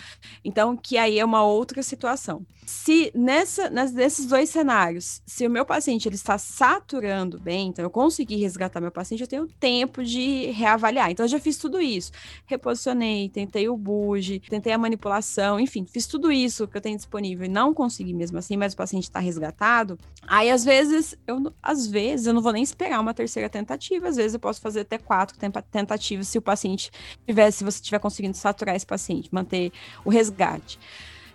[0.43, 2.45] Então, que aí é uma outra situação.
[2.65, 7.89] Se nessa, nesses dois cenários, se o meu paciente ele está saturando bem, então eu
[7.89, 11.11] conseguir resgatar meu paciente, eu tenho tempo de reavaliar.
[11.11, 12.11] Então, eu já fiz tudo isso.
[12.45, 17.45] Reposicionei, tentei o buge, tentei a manipulação, enfim, fiz tudo isso que eu tenho disponível
[17.45, 19.97] e não consegui mesmo assim, mas o paciente está resgatado.
[20.27, 24.15] Aí, às vezes, eu, às vezes, eu não vou nem esperar uma terceira tentativa, às
[24.15, 25.38] vezes eu posso fazer até quatro
[25.71, 26.91] tentativas se o paciente
[27.25, 29.71] tiver, se você estiver conseguindo saturar esse paciente, manter
[30.03, 30.79] o resgate.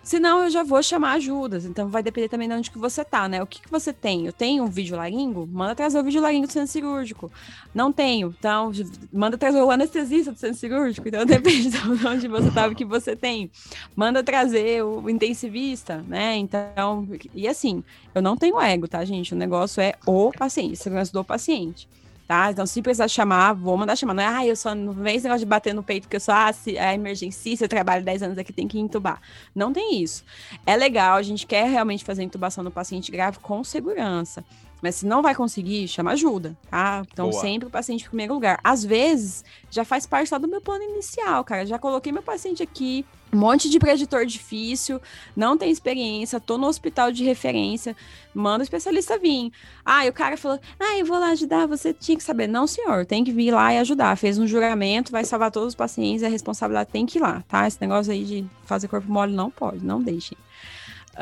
[0.09, 1.65] Senão eu já vou chamar ajudas.
[1.65, 3.43] Então vai depender também de onde que você tá, né?
[3.43, 4.25] O que, que você tem?
[4.25, 5.45] Eu tenho um vídeo laringo?
[5.45, 7.31] Manda trazer o vídeo laringo do centro cirúrgico.
[7.75, 8.33] Não tenho.
[8.39, 8.71] Então,
[9.13, 11.07] manda trazer o anestesista do centro cirúrgico.
[11.07, 13.51] Então depende de onde você tá, o que você tem.
[13.95, 16.35] Manda trazer o intensivista, né?
[16.37, 17.83] Então, e assim,
[18.15, 19.35] eu não tenho ego, tá, gente?
[19.35, 21.87] O negócio é o paciente, segurança do paciente
[22.29, 22.51] tá?
[22.51, 24.13] Então, se precisar chamar, vou mandar chamar.
[24.13, 26.19] Não é, ah, eu só não vem esse negócio de bater no peito, porque eu
[26.19, 29.19] sou ah, se, é emergência, eu trabalho 10 anos aqui, tem que entubar.
[29.55, 30.23] Não tem isso.
[30.63, 34.45] É legal, a gente quer realmente fazer intubação no paciente grave com segurança.
[34.79, 37.01] Mas se não vai conseguir, chama ajuda, tá?
[37.11, 37.41] Então, Boa.
[37.41, 38.59] sempre o paciente em primeiro lugar.
[38.63, 41.65] Às vezes, já faz parte só do meu plano inicial, cara.
[41.65, 44.99] Já coloquei meu paciente aqui, um monte de preditor difícil,
[45.35, 47.95] não tem experiência, tô no hospital de referência,
[48.33, 49.51] manda o especialista vir.
[49.85, 52.47] Ah, e o cara falou: ah, eu vou lá ajudar, você tinha que saber.
[52.47, 54.17] Não, senhor, tem que vir lá e ajudar.
[54.17, 57.67] Fez um juramento, vai salvar todos os pacientes, a responsabilidade tem que ir lá, tá?
[57.67, 60.37] Esse negócio aí de fazer corpo mole não pode, não deixem.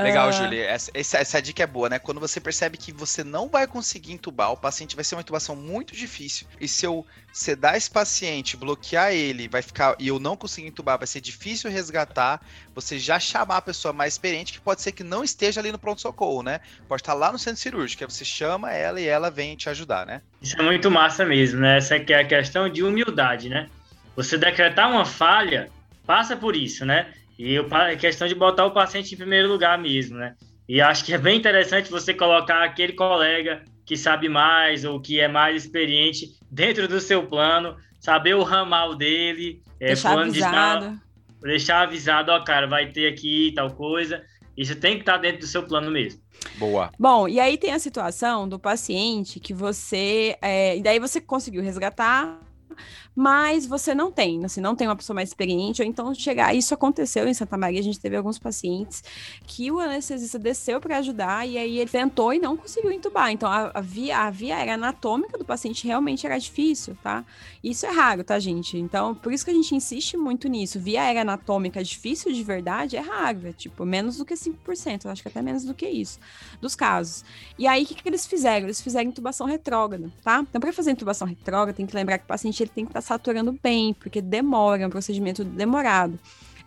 [0.03, 0.31] Legal, uh...
[0.31, 0.59] Julie.
[0.59, 1.99] Essa, essa, essa, dica é boa, né?
[1.99, 5.55] Quando você percebe que você não vai conseguir intubar, o paciente vai ser uma intubação
[5.55, 6.47] muito difícil.
[6.59, 9.95] E se eu sedar esse paciente, bloquear ele, vai ficar.
[9.97, 12.41] E eu não conseguir intubar, vai ser difícil resgatar.
[12.75, 15.79] Você já chamar a pessoa mais experiente, que pode ser que não esteja ali no
[15.79, 16.59] pronto-socorro, né?
[16.87, 18.03] Pode estar lá no centro cirúrgico.
[18.03, 20.21] Aí você chama ela e ela vem te ajudar, né?
[20.41, 21.77] Isso é muito massa mesmo, né?
[21.77, 23.67] Essa aqui é a questão de humildade, né?
[24.15, 25.69] Você decretar uma falha,
[26.05, 27.13] passa por isso, né?
[27.37, 30.35] E a questão de botar o paciente em primeiro lugar mesmo, né?
[30.67, 35.19] E acho que é bem interessante você colocar aquele colega que sabe mais ou que
[35.19, 40.89] é mais experiente dentro do seu plano, saber o ramal dele, é, deixar avisado.
[40.89, 44.23] De deixar avisado, ó, cara, vai ter aqui tal coisa.
[44.57, 46.19] Isso tem que estar dentro do seu plano mesmo.
[46.57, 46.91] Boa.
[46.99, 50.35] Bom, e aí tem a situação do paciente que você.
[50.41, 52.39] É, e daí você conseguiu resgatar
[53.19, 56.53] mas você não tem, assim, não tem uma pessoa mais experiente, ou então chegar.
[56.53, 59.03] Isso aconteceu em Santa Maria, a gente teve alguns pacientes
[59.47, 63.31] que o anestesista desceu para ajudar e aí ele tentou e não conseguiu entubar.
[63.31, 67.25] Então a, a, via, a via era anatômica do paciente realmente era difícil, tá?
[67.63, 68.77] Isso é raro, tá, gente?
[68.77, 70.79] Então, por isso que a gente insiste muito nisso.
[70.79, 75.11] Via aérea anatômica difícil de verdade é raro, é tipo menos do que 5%, eu
[75.11, 76.19] acho que até menos do que isso,
[76.61, 77.25] dos casos.
[77.57, 78.67] E aí, o que, que eles fizeram?
[78.67, 80.45] Eles fizeram intubação retrógrada, tá?
[80.47, 83.01] Então, para fazer intubação retrógrada, tem que lembrar que o paciente ele tem que estar
[83.01, 86.19] tá saturando bem, porque demora, é um procedimento demorado.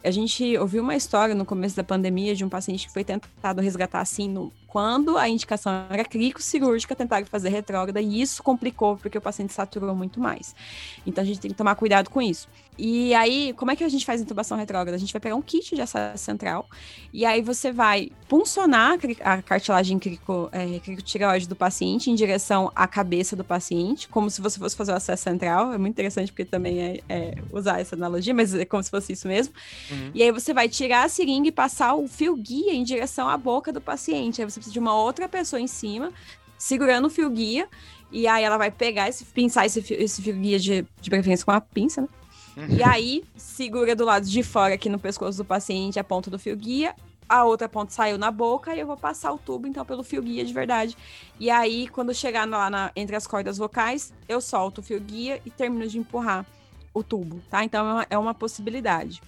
[0.03, 3.61] A gente ouviu uma história no começo da pandemia de um paciente que foi tentado
[3.61, 8.97] resgatar assim no, quando a indicação era clínico cirúrgica, tentaram fazer retrógrada e isso complicou
[8.97, 10.55] porque o paciente saturou muito mais.
[11.07, 12.49] Então a gente tem que tomar cuidado com isso.
[12.83, 14.97] E aí, como é que a gente faz intubação retrógrada?
[14.97, 16.67] A gente vai pegar um kit de acesso central
[17.13, 23.37] e aí você vai puncionar a cartilagem cricotireoide é, do paciente em direção à cabeça
[23.37, 25.75] do paciente, como se você fosse fazer o acesso central.
[25.75, 29.13] É muito interessante porque também é, é usar essa analogia, mas é como se fosse
[29.13, 29.53] isso mesmo.
[29.91, 30.13] Uhum.
[30.15, 33.37] E aí você vai tirar a seringa e passar o fio guia em direção à
[33.37, 34.41] boca do paciente.
[34.41, 36.11] Aí você precisa de uma outra pessoa em cima,
[36.57, 37.69] segurando o fio guia,
[38.11, 41.45] e aí ela vai pegar esse, pinçar esse fio, esse fio guia de, de preferência
[41.45, 42.09] com a pinça, né?
[42.57, 42.77] Uhum.
[42.77, 46.39] E aí, segura do lado de fora aqui no pescoço do paciente a ponta do
[46.39, 46.95] fio guia,
[47.29, 50.21] a outra ponta saiu na boca e eu vou passar o tubo, então, pelo fio
[50.21, 50.97] guia de verdade.
[51.39, 55.41] E aí, quando chegar lá na, entre as cordas vocais, eu solto o fio guia
[55.47, 56.45] e termino de empurrar
[56.93, 57.63] o tubo, tá?
[57.63, 59.23] Então, é uma, é uma possibilidade.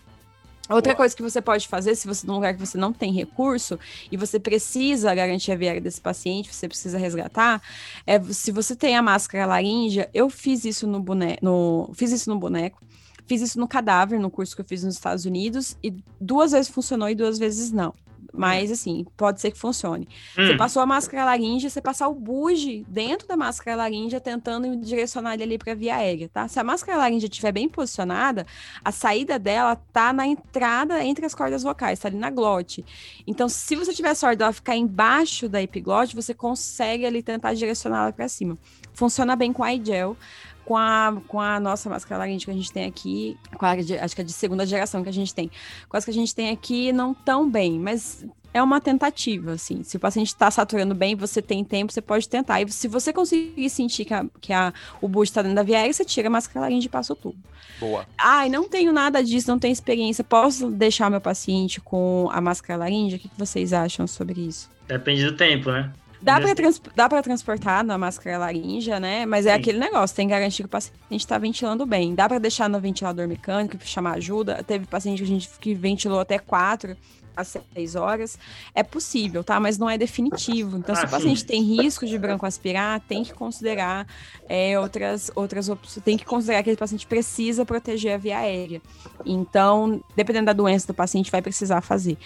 [0.69, 0.97] Outra Boa.
[0.97, 3.79] coisa que você pode fazer, se você num lugar que você não tem recurso
[4.11, 7.61] e você precisa garantir a viária desse paciente, você precisa resgatar,
[8.07, 12.31] é se você tem a máscara laríngea, eu fiz isso no boneco, no, fiz isso
[12.31, 12.81] no boneco,
[13.27, 16.71] fiz isso no cadáver, no curso que eu fiz nos Estados Unidos, e duas vezes
[16.71, 17.95] funcionou e duas vezes não.
[18.33, 20.09] Mas, assim, pode ser que funcione.
[20.39, 20.47] Hum.
[20.47, 25.35] Você passou a máscara laríngea, você passar o buge dentro da máscara laríngea, tentando direcionar
[25.35, 26.49] ele ali para via aérea, tá?
[26.49, 28.47] Se a máscara laríngea estiver bem posicionada,
[28.83, 32.85] a saída dela tá na entrada entre as cordas vocais, tá ali na glote.
[33.27, 38.05] Então, se você tiver sorte dela ficar embaixo da epiglote, você consegue ali tentar direcionar
[38.05, 38.57] ela para cima.
[38.95, 40.17] Funciona bem com a iGel
[40.65, 43.99] com a, com a nossa máscara laringe que a gente tem aqui, com a de,
[43.99, 45.51] acho que é de segunda geração que a gente tem.
[45.89, 49.83] Com as que a gente tem aqui, não tão bem, mas é uma tentativa, assim.
[49.83, 52.61] Se o paciente está saturando bem, você tem tempo, você pode tentar.
[52.61, 55.79] E se você conseguir sentir que, a, que a, o boost está dentro da via
[55.79, 57.39] aérea, você tira a máscara laringe e passa o tubo.
[57.81, 58.07] Boa.
[58.19, 60.23] Ai, não tenho nada disso, não tenho experiência.
[60.23, 63.17] Posso deixar meu paciente com a máscara laringe?
[63.17, 64.71] O que, que vocês acham sobre isso?
[64.87, 65.91] Depende do tempo, né?
[66.23, 66.81] Dá para trans,
[67.25, 69.27] transportar na máscara laríngea, né?
[69.27, 69.61] Mas é Sim.
[69.61, 72.15] aquele negócio, tem que garantir que o paciente está ventilando bem.
[72.15, 74.63] Dá para deixar no ventilador mecânico, chamar ajuda.
[74.63, 76.97] Teve paciente que a gente que ventilou até quatro
[77.37, 78.39] às seis horas,
[78.75, 79.59] é possível, tá?
[79.59, 80.77] Mas não é definitivo.
[80.79, 81.47] Então, ah, se o paciente sim.
[81.47, 84.07] tem risco de branco aspirar, tem que considerar
[84.49, 88.81] é, outras, outras opções, tem que considerar que o paciente precisa proteger a via aérea.
[89.25, 92.17] Então, dependendo da doença do paciente, vai precisar fazer.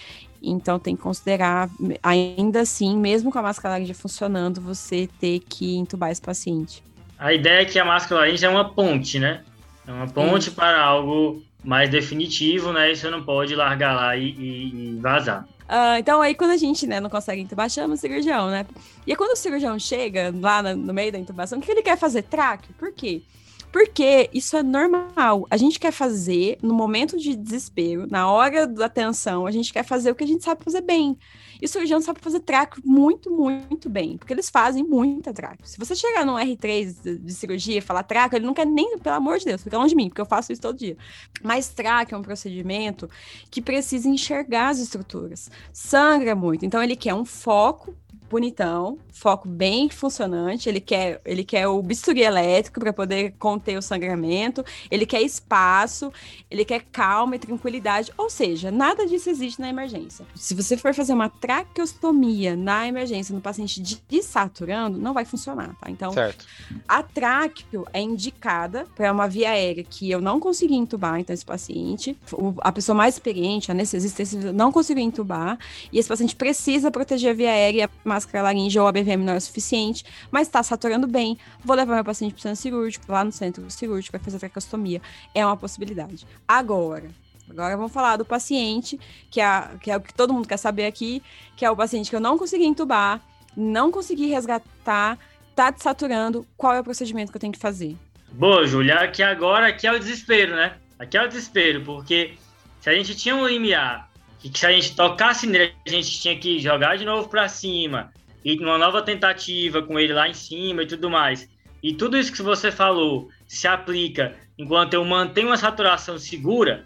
[0.41, 1.69] Então, tem que considerar,
[2.03, 6.83] ainda assim, mesmo com a máscara laríngea funcionando, você ter que entubar esse paciente.
[7.17, 9.43] A ideia é que a máscara laríngea é uma ponte, né?
[9.87, 12.93] É uma ponte para algo mais definitivo, né?
[12.93, 15.45] E você não pode largar lá e, e, e vazar.
[15.67, 18.65] Uh, então, aí quando a gente né, não consegue intubar, chama o cirurgião, né?
[19.05, 21.97] E quando o cirurgião chega lá no, no meio da intubação, o que ele quer
[21.97, 22.23] fazer?
[22.23, 22.71] Traque?
[22.71, 23.21] Por quê?
[23.69, 25.45] Porque isso é normal.
[25.51, 29.83] A gente quer fazer no momento de desespero, na hora da tensão, a gente quer
[29.83, 31.17] fazer o que a gente sabe fazer bem.
[31.61, 35.69] E o cirurgião sabe fazer traque muito, muito bem, porque eles fazem muita traque.
[35.69, 39.15] Se você chegar num R3 de, cirurgia e falar traque, ele não quer nem, pelo
[39.15, 40.97] amor de Deus, fica longe de mim, porque eu faço isso todo dia.
[41.43, 43.09] Mas traque é um procedimento
[43.49, 45.49] que precisa enxergar as estruturas.
[45.73, 47.95] Sangra muito, então ele quer um foco
[48.29, 50.69] bonitão, foco bem funcionante.
[50.69, 54.63] Ele quer, ele quer o bisturi elétrico para poder conter o sangramento.
[54.91, 56.11] Ele quer espaço,
[56.49, 58.11] ele quer calma e tranquilidade.
[58.17, 60.25] Ou seja, nada disso existe na emergência.
[60.35, 65.89] Se você for fazer uma traqueostomia na emergência no paciente desaturando, não vai funcionar, tá?
[65.89, 66.45] Então, certo.
[66.87, 71.45] a tráqueo é indicada para uma via aérea que eu não consegui entubar, então esse
[71.45, 72.17] paciente,
[72.61, 75.57] a pessoa mais experiente, a anestesista, não conseguiu entubar,
[75.91, 79.37] e esse paciente precisa proteger a via aérea máscara laríngea ou a BVM não é
[79.37, 83.23] o suficiente, mas está saturando bem, vou levar meu paciente para o centro cirúrgico, lá
[83.23, 85.01] no centro cirúrgico, vai fazer tracostomia.
[85.33, 86.25] É uma possibilidade.
[86.47, 87.09] Agora,
[87.49, 88.99] Agora vamos falar do paciente,
[89.31, 91.23] que é, que é o que todo mundo quer saber aqui,
[91.55, 93.21] que é o paciente que eu não consegui entubar,
[93.55, 95.17] não consegui resgatar,
[95.55, 97.95] tá desaturando, qual é o procedimento que eu tenho que fazer?
[98.33, 100.75] Boa, Júlia, aqui agora aqui é o desespero, né?
[100.99, 102.33] Aqui é o desespero, porque
[102.81, 104.06] se a gente tinha um IMA
[104.39, 108.11] que se a gente tocasse nele, a gente tinha que jogar de novo para cima,
[108.43, 111.49] e uma nova tentativa com ele lá em cima e tudo mais.
[111.81, 116.85] E tudo isso que você falou se aplica enquanto eu mantenho uma saturação segura.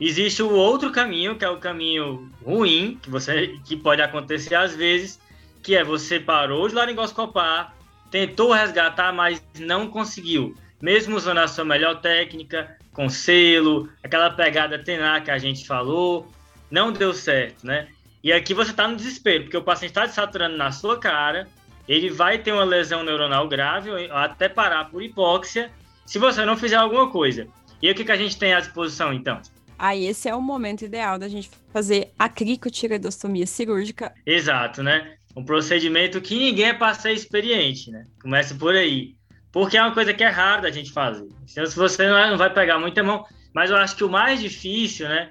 [0.00, 4.74] Existe o outro caminho, que é o caminho ruim, que você que pode acontecer às
[4.74, 5.20] vezes,
[5.62, 7.74] que é você parou de laringoscopar,
[8.10, 10.56] tentou resgatar, mas não conseguiu.
[10.80, 16.32] Mesmo usando a sua melhor técnica, com selo, aquela pegada tenar que a gente falou,
[16.72, 17.88] não deu certo, né?
[18.24, 21.46] E aqui você está no desespero, porque o paciente está desaturando na sua cara,
[21.86, 25.70] ele vai ter uma lesão neuronal grave, até parar por hipóxia,
[26.06, 27.46] se você não fizer alguma coisa.
[27.82, 29.40] E o que, que a gente tem à disposição, então?
[29.78, 34.14] Ah, esse é o momento ideal da gente fazer a cricotireoidostomia cirúrgica.
[34.24, 35.16] Exato, né?
[35.36, 38.06] Um procedimento que ninguém é para ser experiente, né?
[38.22, 39.14] Começa por aí.
[39.50, 41.28] Porque é uma coisa que é rara da gente fazer.
[41.50, 44.40] Então, se você é, não vai pegar muita mão, mas eu acho que o mais
[44.40, 45.28] difícil, né?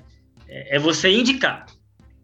[0.52, 1.66] É você indicar,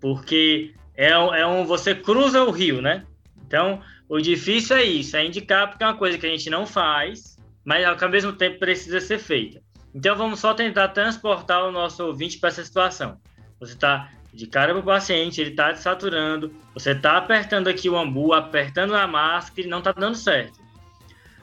[0.02, 3.06] porque é, é um você cruza o rio, né?
[3.46, 6.66] Então, o difícil é isso, é indicar porque é uma coisa que a gente não
[6.66, 9.62] faz, mas ao mesmo tempo precisa ser feita.
[9.96, 13.18] Então, vamos só tentar transportar o nosso ouvinte para essa situação.
[13.60, 17.98] Você está de cara para o paciente, ele está desaturando, você está apertando aqui o
[17.98, 20.60] ambu, apertando a máscara e não está dando certo.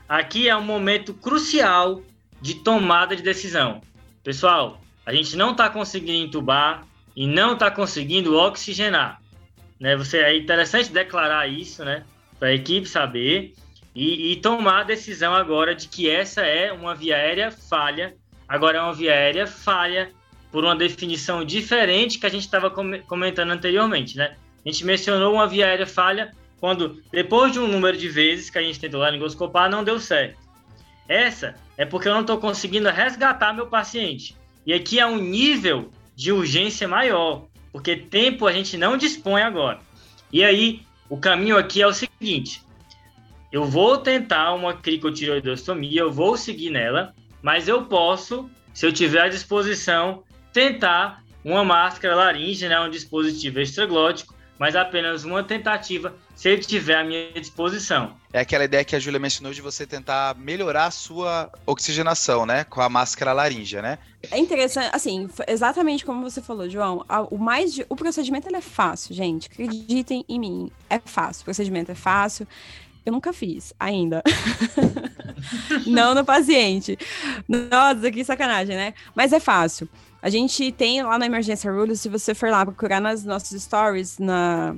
[0.09, 2.03] Aqui é um momento crucial
[2.41, 3.81] de tomada de decisão.
[4.23, 9.21] Pessoal, a gente não está conseguindo entubar e não está conseguindo oxigenar.
[9.79, 9.97] Né?
[9.97, 12.05] Você é interessante declarar isso, né,
[12.39, 13.55] para a equipe saber
[13.95, 18.17] e, e, tomar a decisão agora de que essa é uma via aérea falha.
[18.49, 20.11] Agora é uma via aérea falha
[20.51, 24.37] por uma definição diferente que a gente estava comentando anteriormente, né?
[24.65, 28.59] A gente mencionou uma via aérea falha quando depois de um número de vezes que
[28.59, 30.39] a gente tentou laringoscopar não deu certo.
[31.09, 34.37] Essa é porque eu não estou conseguindo resgatar meu paciente.
[34.67, 39.81] E aqui é um nível de urgência maior, porque tempo a gente não dispõe agora.
[40.33, 42.63] E aí, o caminho aqui é o seguinte:
[43.53, 49.21] eu vou tentar uma cricotireoidostomia, eu vou seguir nela, mas eu posso, se eu tiver
[49.21, 56.49] à disposição, tentar uma máscara laríngea, né, um dispositivo extraglótico, mas apenas uma tentativa se
[56.49, 58.17] ele tiver à minha disposição.
[58.35, 62.65] É aquela ideia que a Júlia mencionou de você tentar melhorar a sua oxigenação, né?
[62.65, 63.97] Com a máscara laríngea, né?
[64.29, 67.07] É interessante, assim, exatamente como você falou, João.
[67.31, 69.49] O mais o procedimento é fácil, gente.
[69.53, 71.43] Acreditem em mim, é fácil.
[71.43, 72.45] O procedimento é fácil.
[73.07, 74.21] Eu nunca fiz, ainda.
[75.87, 76.99] Não no paciente.
[77.49, 78.95] Nossa, que sacanagem, né?
[79.15, 79.89] Mas é fácil.
[80.21, 84.19] A gente tem lá na Emergência Rules, se você for lá procurar nas nossas stories,
[84.19, 84.75] na,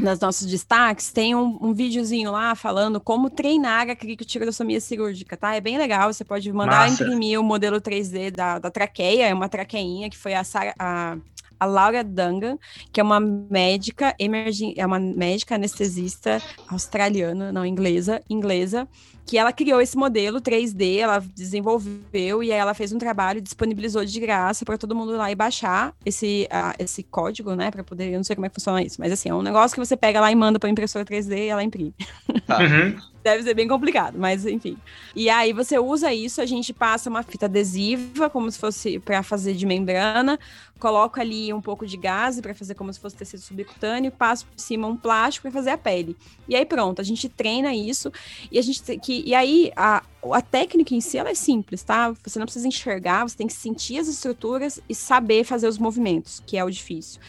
[0.00, 5.54] nas nossos destaques, tem um, um videozinho lá falando como treinar a cricotirassomia cirúrgica, tá?
[5.54, 7.02] É bem legal, você pode mandar Massa.
[7.02, 11.16] imprimir o modelo 3D da, da traqueia, é uma traqueinha que foi a, Sarah, a
[11.60, 12.58] a Laura Dungan,
[12.90, 14.72] que é uma médica emergen...
[14.78, 18.88] é uma médica anestesista australiana, não inglesa, inglesa,
[19.26, 23.40] que ela criou esse modelo 3D, ela desenvolveu e aí ela fez um trabalho e
[23.42, 27.70] disponibilizou de graça para todo mundo ir lá e baixar esse, uh, esse código, né,
[27.70, 29.74] para poder, eu não sei como é que funciona isso, mas assim, é um negócio
[29.74, 31.94] que você pega lá e manda para impressora 3D e ela imprime.
[32.46, 32.58] Tá.
[32.58, 32.96] Uhum.
[33.22, 34.78] Deve ser bem complicado, mas enfim.
[35.14, 39.22] E aí você usa isso, a gente passa uma fita adesiva, como se fosse para
[39.22, 40.38] fazer de membrana,
[40.78, 44.58] coloca ali um pouco de gás para fazer como se fosse tecido subcutâneo, passa por
[44.58, 46.16] cima um plástico para fazer a pele.
[46.48, 48.10] E aí pronto, a gente treina isso
[48.50, 50.02] e a gente que e aí a,
[50.32, 52.12] a técnica em si ela é simples, tá?
[52.24, 56.42] Você não precisa enxergar, você tem que sentir as estruturas e saber fazer os movimentos,
[56.46, 57.20] que é o difícil.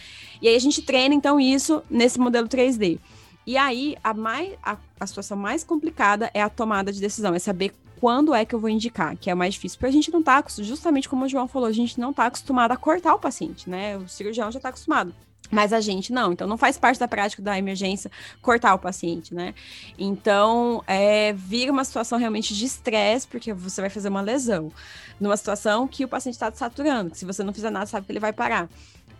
[0.41, 2.99] E aí a gente treina então isso nesse modelo 3D.
[3.45, 7.39] E aí, a, mais, a, a situação mais complicada é a tomada de decisão, é
[7.39, 9.77] saber quando é que eu vou indicar, que é mais difícil.
[9.77, 12.71] Porque a gente não tá, justamente como o João falou, a gente não tá acostumado
[12.71, 13.97] a cortar o paciente, né?
[13.97, 15.13] O cirurgião já tá acostumado.
[15.51, 18.09] Mas a gente não, então não faz parte da prática da emergência
[18.41, 19.53] cortar o paciente, né?
[19.99, 24.71] Então, é, vira uma situação realmente de estresse, porque você vai fazer uma lesão.
[25.19, 28.11] Numa situação que o paciente está saturando, que se você não fizer nada, sabe que
[28.11, 28.69] ele vai parar.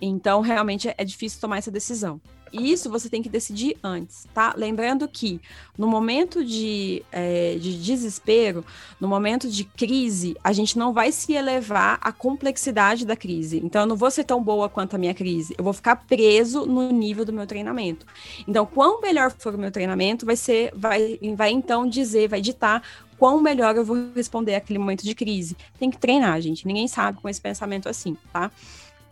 [0.01, 2.19] Então, realmente é difícil tomar essa decisão.
[2.51, 4.53] E isso você tem que decidir antes, tá?
[4.57, 5.39] Lembrando que
[5.77, 8.65] no momento de, é, de desespero,
[8.99, 13.61] no momento de crise, a gente não vai se elevar à complexidade da crise.
[13.63, 15.55] Então, eu não vou ser tão boa quanto a minha crise.
[15.57, 18.05] Eu vou ficar preso no nível do meu treinamento.
[18.47, 22.83] Então, quão melhor for o meu treinamento, vai ser, vai, vai então dizer, vai ditar
[23.17, 25.55] quão melhor eu vou responder àquele momento de crise.
[25.79, 26.65] Tem que treinar, gente.
[26.65, 28.51] Ninguém sabe com esse pensamento assim, tá?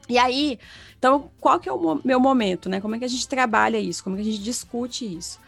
[0.09, 0.59] E aí,
[0.97, 2.81] então, qual que é o meu momento, né?
[2.81, 4.03] Como é que a gente trabalha isso?
[4.03, 5.39] Como é que a gente discute isso?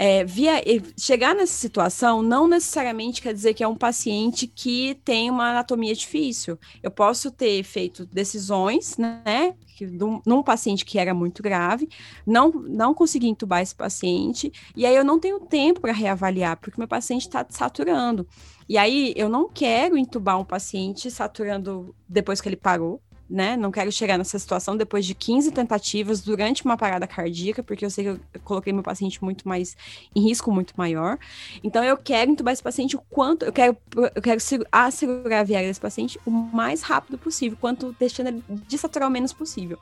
[0.00, 0.62] É, via,
[0.96, 5.92] chegar nessa situação não necessariamente quer dizer que é um paciente que tem uma anatomia
[5.92, 6.56] difícil.
[6.80, 11.88] Eu posso ter feito decisões, né, que, num, num paciente que era muito grave,
[12.24, 16.80] não, não consegui entubar esse paciente, e aí eu não tenho tempo para reavaliar, porque
[16.80, 18.24] meu paciente está saturando.
[18.68, 23.56] E aí eu não quero entubar um paciente saturando depois que ele parou, né?
[23.56, 27.90] Não quero chegar nessa situação depois de 15 tentativas durante uma parada cardíaca, porque eu
[27.90, 29.76] sei que eu coloquei meu paciente muito mais
[30.14, 31.18] em risco muito maior.
[31.62, 33.76] Então eu quero entubar esse paciente o quanto eu quero
[34.14, 34.40] eu quero
[34.72, 39.32] assegurar a viária desse paciente o mais rápido possível, quanto deixando ele desaturar o menos
[39.32, 39.78] possível.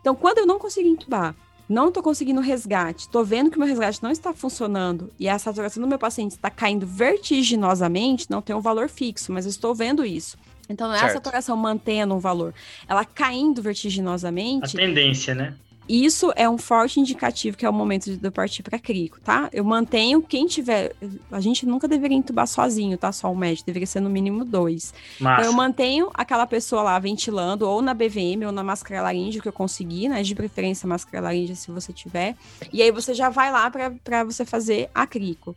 [0.00, 1.34] Então, quando eu não consigo entubar,
[1.68, 5.38] não estou conseguindo resgate, estou vendo que o meu resgate não está funcionando e a
[5.38, 9.72] saturação do meu paciente está caindo vertiginosamente, não tem um valor fixo, mas eu estou
[9.72, 10.36] vendo isso.
[10.70, 11.10] Então não é certo.
[11.10, 12.54] a saturação mantendo um valor,
[12.88, 14.76] ela caindo vertiginosamente.
[14.76, 15.54] A tendência, né?
[15.88, 19.48] Isso é um forte indicativo que é o momento de eu partir para crico, tá?
[19.52, 20.94] Eu mantenho quem tiver.
[21.32, 23.10] A gente nunca deveria entubar sozinho, tá?
[23.10, 24.94] Só o médico, deveria ser no mínimo dois.
[25.18, 25.40] Massa.
[25.40, 29.48] Então eu mantenho aquela pessoa lá ventilando, ou na BVM, ou na máscara laríngea que
[29.48, 30.22] eu conseguir, né?
[30.22, 32.36] De preferência máscara laríngea se você tiver.
[32.72, 35.56] E aí você já vai lá para você fazer a crico.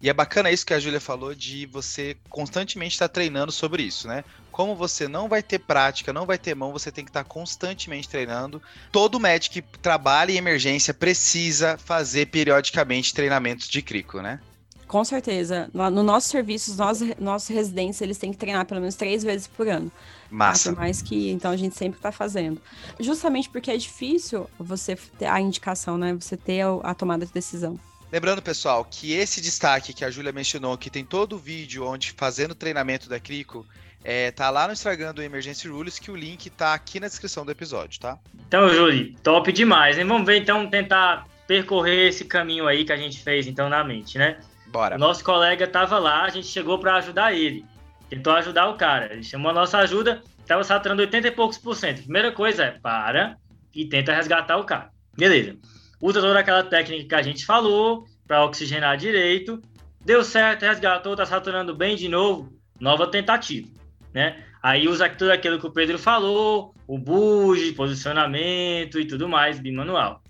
[0.00, 4.08] E é bacana isso que a Júlia falou de você constantemente estar treinando sobre isso,
[4.08, 4.24] né?
[4.54, 8.08] Como você não vai ter prática, não vai ter mão, você tem que estar constantemente
[8.08, 8.62] treinando.
[8.92, 14.38] Todo médico que trabalha em emergência precisa fazer periodicamente treinamentos de crico, né?
[14.86, 15.68] Com certeza.
[15.74, 19.66] No nosso serviço, nós, nossos residentes, eles têm que treinar pelo menos três vezes por
[19.66, 19.90] ano.
[20.30, 20.70] Massa.
[20.70, 22.62] Por mais que, então, a gente sempre está fazendo.
[23.00, 26.14] Justamente porque é difícil você ter a indicação, né?
[26.14, 27.76] Você ter a, a tomada de decisão.
[28.12, 32.12] Lembrando, pessoal, que esse destaque que a Júlia mencionou, que tem todo o vídeo onde
[32.12, 33.66] fazendo treinamento da Crico,
[34.04, 37.44] é, tá lá no Instagram do Emergency Rules, que o link tá aqui na descrição
[37.44, 38.18] do episódio, tá?
[38.46, 40.04] Então, Júlia, top demais, hein?
[40.04, 44.18] Vamos ver, então, tentar percorrer esse caminho aí que a gente fez, então, na mente,
[44.18, 44.38] né?
[44.68, 44.96] Bora.
[44.96, 47.64] O nosso colega tava lá, a gente chegou para ajudar ele.
[48.10, 49.12] Tentou ajudar o cara.
[49.12, 52.02] Ele chamou a nossa ajuda, tava saturando 80 e poucos por cento.
[52.02, 53.36] Primeira coisa é, para
[53.74, 54.90] e tenta resgatar o cara.
[55.16, 55.56] Beleza
[56.04, 59.62] usa toda aquela técnica que a gente falou para oxigenar direito.
[60.04, 63.66] Deu certo, resgatou, tá saturando bem de novo, nova tentativa,
[64.14, 64.36] né?
[64.62, 70.22] Aí usa tudo aquilo que o Pedro falou, o buge, posicionamento e tudo mais, bimanual.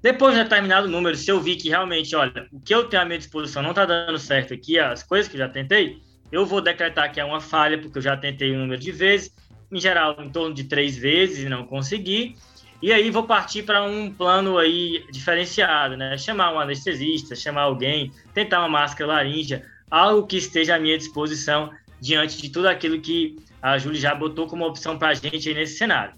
[0.00, 3.04] Depois de determinado número, se eu vi que realmente, olha, o que eu tenho à
[3.04, 5.98] minha disposição não está dando certo aqui, as coisas que eu já tentei,
[6.30, 9.34] eu vou decretar que é uma falha, porque eu já tentei um número de vezes,
[9.70, 12.36] em geral, em torno de três vezes e não consegui.
[12.80, 16.16] E aí vou partir para um plano aí diferenciado, né?
[16.18, 21.70] Chamar um anestesista, chamar alguém, tentar uma máscara laríngea, algo que esteja à minha disposição
[22.00, 25.76] diante de tudo aquilo que a Júlia já botou como opção para a gente nesse
[25.76, 26.14] cenário.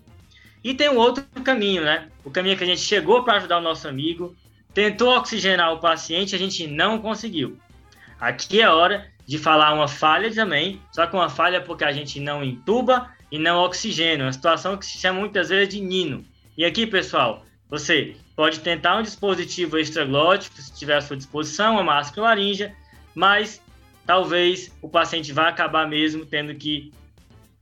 [0.63, 2.09] E tem um outro caminho, né?
[2.25, 4.35] O caminho que a gente chegou para ajudar o nosso amigo,
[4.75, 7.59] tentou oxigenar o paciente, a gente não conseguiu.
[8.21, 12.19] Aqui é hora de falar uma falha também, só que uma falha porque a gente
[12.19, 16.25] não intuba e não oxigena, uma situação que se chama muitas vezes de nino.
[16.57, 21.85] E aqui, pessoal, você pode tentar um dispositivo extraglótico, se tiver à sua disposição, uma
[21.85, 22.75] máscara laríngea,
[23.15, 23.61] mas
[24.09, 26.91] talvez o paciente vá acabar mesmo tendo que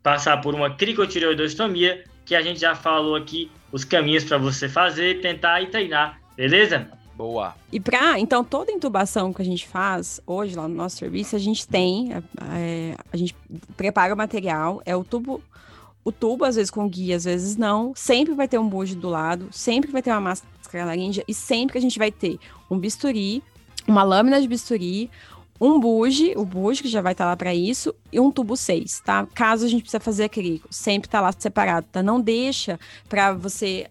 [0.01, 5.21] passar por uma cricotireoidostomia, que a gente já falou aqui os caminhos para você fazer,
[5.21, 6.89] tentar e treinar, beleza?
[7.17, 7.57] Boa.
[7.73, 11.39] E para, então, toda intubação que a gente faz hoje lá no nosso serviço, a
[11.41, 13.35] gente tem, é, a gente
[13.77, 15.43] prepara o material, é o tubo,
[16.05, 19.09] o tubo, às vezes com guia, às vezes não, sempre vai ter um bujo do
[19.09, 22.39] lado, sempre vai ter uma máscara laríngea e sempre a gente vai ter
[22.71, 23.43] um bisturi,
[23.89, 25.11] uma lâmina de bisturi,
[25.61, 28.57] um buge, o buge que já vai estar tá lá para isso, e um tubo
[28.57, 29.27] 6, tá?
[29.35, 32.03] Caso a gente precisa fazer acrílico, sempre tá lá separado, tá?
[32.03, 32.79] Não deixa
[33.09, 33.87] para você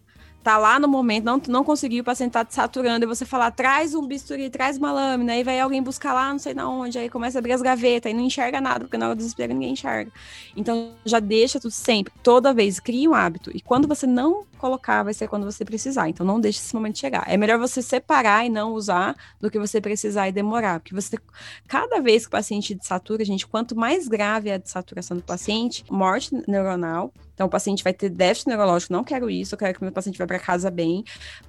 [0.46, 3.50] tá lá no momento, não, não conseguiu, o paciente tá te saturando, e você falar,
[3.50, 6.96] traz um bisturi, traz uma lâmina, aí vai alguém buscar lá, não sei na onde,
[6.96, 9.52] aí começa a abrir as gavetas, e não enxerga nada, porque na hora do desespero
[9.52, 10.12] ninguém enxerga.
[10.56, 13.50] Então, já deixa tudo sempre, toda vez, cria um hábito.
[13.52, 16.08] E quando você não colocar, vai ser quando você precisar.
[16.08, 17.24] Então, não deixe esse momento chegar.
[17.26, 20.78] É melhor você separar e não usar do que você precisar e demorar.
[20.78, 21.18] Porque você,
[21.66, 25.84] cada vez que o paciente desatura, gente, quanto mais grave é a desaturação do paciente,
[25.90, 29.84] morte neuronal, então, o paciente vai ter déficit neurológico, não quero isso, eu quero que
[29.84, 31.04] meu paciente vá para casa bem.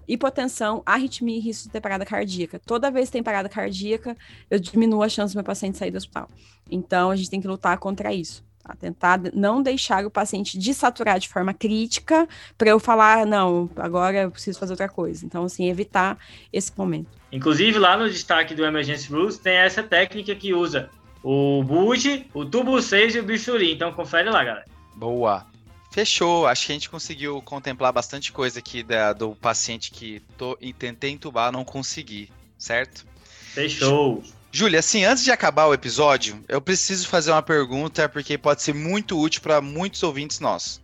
[0.06, 2.60] Hipotensão, arritmia e risco de ter parada cardíaca.
[2.60, 4.16] Toda vez que tem parada cardíaca,
[4.52, 6.30] eu diminuo a chance do meu paciente sair do hospital.
[6.70, 8.44] Então, a gente tem que lutar contra isso.
[8.62, 8.76] Tá?
[8.76, 12.28] Tentar não deixar o paciente desaturar de forma crítica
[12.58, 15.26] para eu falar, não, agora eu preciso fazer outra coisa.
[15.26, 16.18] Então, assim, evitar
[16.52, 17.08] esse momento.
[17.32, 20.90] Inclusive, lá no destaque do Emergency Rules tem essa técnica que usa
[21.24, 23.72] o buge, o tubo 6 e o bisturi.
[23.72, 24.66] Então, confere lá, galera.
[24.94, 25.46] Boa.
[25.92, 26.46] Fechou.
[26.48, 31.12] Acho que a gente conseguiu contemplar bastante coisa aqui da, do paciente que tô, tentei
[31.12, 33.06] entubar, não consegui, certo?
[33.54, 34.24] Fechou.
[34.52, 38.74] Júlia, assim, antes de acabar o episódio, eu preciso fazer uma pergunta porque pode ser
[38.74, 40.82] muito útil para muitos ouvintes nossos.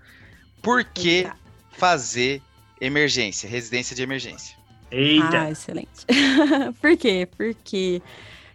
[0.62, 1.36] Por que Eita.
[1.72, 2.42] fazer
[2.80, 4.56] emergência, residência de emergência?
[4.92, 5.42] Eita!
[5.42, 6.06] Ah, excelente.
[6.80, 7.28] Por quê?
[7.36, 8.02] Porque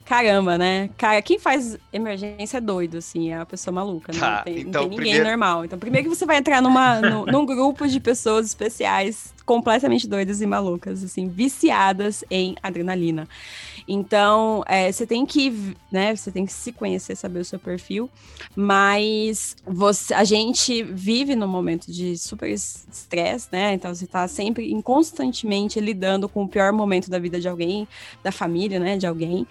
[0.08, 0.88] caramba, né?
[0.96, 4.18] Cara, quem faz emergência é doido, assim, é uma pessoa maluca, né?
[4.18, 5.28] Tá, não, tem, então, não tem ninguém primeiro...
[5.28, 5.64] normal.
[5.66, 10.40] Então, primeiro que você vai entrar numa, no, num grupo de pessoas especiais, completamente doidas
[10.40, 13.28] e malucas, assim, viciadas em adrenalina.
[13.86, 18.08] Então, é, você tem que, né, você tem que se conhecer, saber o seu perfil,
[18.56, 23.74] mas você, a gente vive num momento de super estresse, né?
[23.74, 27.86] Então, você está sempre constantemente lidando com o pior momento da vida de alguém,
[28.22, 29.46] da família, né, de alguém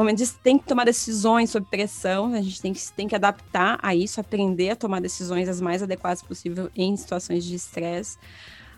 [0.00, 3.94] momentos tem que tomar decisões sob pressão, a gente tem que, tem que adaptar a
[3.94, 8.16] isso, aprender a tomar decisões as mais adequadas possível em situações de estresse.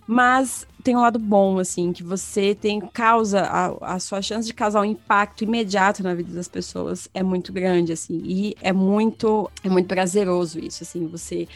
[0.04, 4.52] Mas tem um lado bom, assim, que você tem causa, a, a sua chance de
[4.52, 9.48] causar um impacto imediato na vida das pessoas é muito grande, assim, e é muito,
[9.62, 11.46] é muito prazeroso isso, assim, você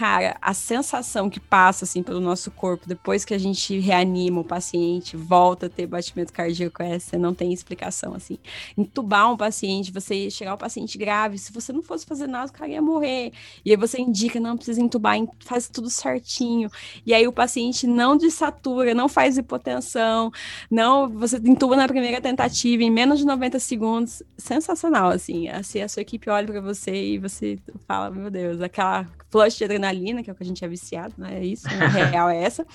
[0.00, 4.44] cara, a sensação que passa assim pelo nosso corpo depois que a gente reanima o
[4.44, 8.38] paciente, volta a ter batimento cardíaco, essa não tem explicação assim.
[8.78, 12.54] Entubar um paciente, você chegar ao paciente grave, se você não fosse fazer nada, o
[12.54, 13.34] cara ia morrer.
[13.62, 16.70] E aí você indica, não precisa entubar, faz tudo certinho.
[17.04, 20.32] E aí o paciente não desatura, não faz hipotensão,
[20.70, 24.22] não, você entuba na primeira tentativa em menos de 90 segundos.
[24.38, 25.46] Sensacional assim.
[25.48, 29.64] Assim a sua equipe olha para você e você fala, meu Deus, aquela flush de
[29.64, 29.89] adrenalina,
[30.22, 31.38] que é o que a gente é viciado, né?
[31.38, 32.66] É isso, a real é essa.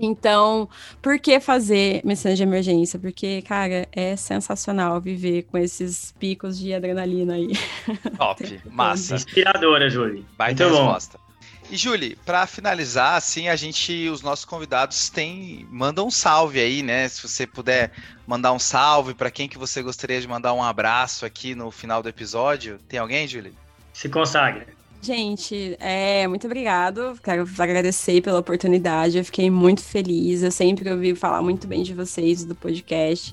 [0.00, 0.68] Então,
[1.00, 2.98] por que fazer medicina de emergência?
[2.98, 7.52] Porque, cara, é sensacional viver com esses picos de adrenalina aí.
[8.16, 9.16] Top, massa.
[9.16, 10.22] Inspiradora, Júlia.
[10.36, 11.18] Baita Muito resposta.
[11.18, 11.26] Bom.
[11.68, 16.80] E Julie, para finalizar, assim, a gente, os nossos convidados têm, mandam um salve aí,
[16.80, 17.08] né?
[17.08, 17.90] Se você puder
[18.24, 22.02] mandar um salve para quem que você gostaria de mandar um abraço aqui no final
[22.04, 23.52] do episódio, tem alguém, Julie?
[23.92, 24.75] Se consagra.
[25.00, 27.16] Gente, é, muito obrigado.
[27.22, 29.18] Quero agradecer pela oportunidade.
[29.18, 30.42] Eu fiquei muito feliz.
[30.42, 33.32] Eu sempre ouvi falar muito bem de vocês do podcast.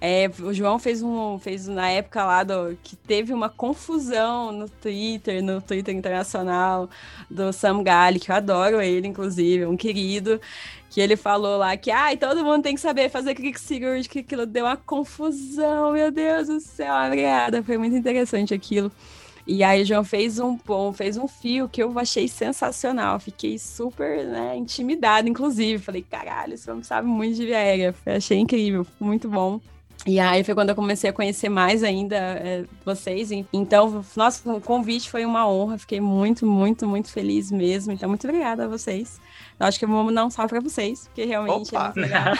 [0.00, 4.68] É, o João fez um, fez na época lá do que teve uma confusão no
[4.68, 6.88] Twitter, no Twitter internacional
[7.30, 10.40] do Sam Gali, que eu adoro ele, inclusive, um querido
[10.88, 14.18] que ele falou lá que ai, todo mundo tem que saber fazer clique cirúrgico, que
[14.20, 18.90] aquilo deu uma confusão, meu Deus do céu, obrigada, foi muito interessante aquilo.
[19.46, 23.18] E aí o João fez um bom, fez um fio que eu achei sensacional.
[23.18, 25.82] Fiquei super, né, intimidada, inclusive.
[25.82, 27.94] Falei, caralho, esse homem sabe muito de via aérea.
[28.06, 29.60] Achei incrível, muito bom.
[30.06, 33.30] E aí foi quando eu comecei a conhecer mais ainda é, vocês.
[33.52, 35.76] Então, nossa, o convite foi uma honra.
[35.76, 37.92] Fiquei muito, muito, muito feliz mesmo.
[37.92, 39.20] Então, muito obrigada a vocês.
[39.58, 41.92] Eu acho que vamos dar um salve para vocês, porque realmente Opa.
[41.94, 42.34] é legal.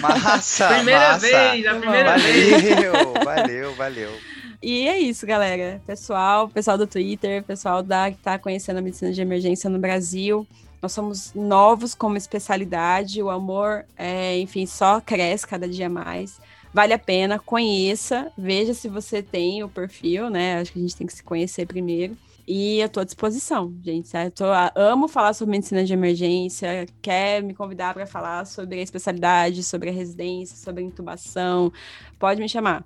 [0.00, 0.68] Massa!
[0.74, 1.20] primeira massa.
[1.20, 3.24] vez, a primeira valeu, vez.
[3.24, 4.12] Valeu, valeu,
[4.60, 5.80] E é isso, galera.
[5.86, 10.46] Pessoal, pessoal do Twitter, pessoal da, que está conhecendo a medicina de emergência no Brasil.
[10.82, 16.40] Nós somos novos como especialidade, o amor, é, enfim, só cresce cada dia mais.
[16.72, 20.60] Vale a pena, conheça, veja se você tem o perfil, né?
[20.60, 22.16] Acho que a gente tem que se conhecer primeiro.
[22.46, 24.10] E eu tô à disposição, gente.
[24.16, 24.44] Eu tô,
[24.74, 26.86] amo falar sobre medicina de emergência.
[27.00, 31.72] Quer me convidar para falar sobre a especialidade, sobre a residência, sobre a intubação?
[32.18, 32.84] Pode me chamar.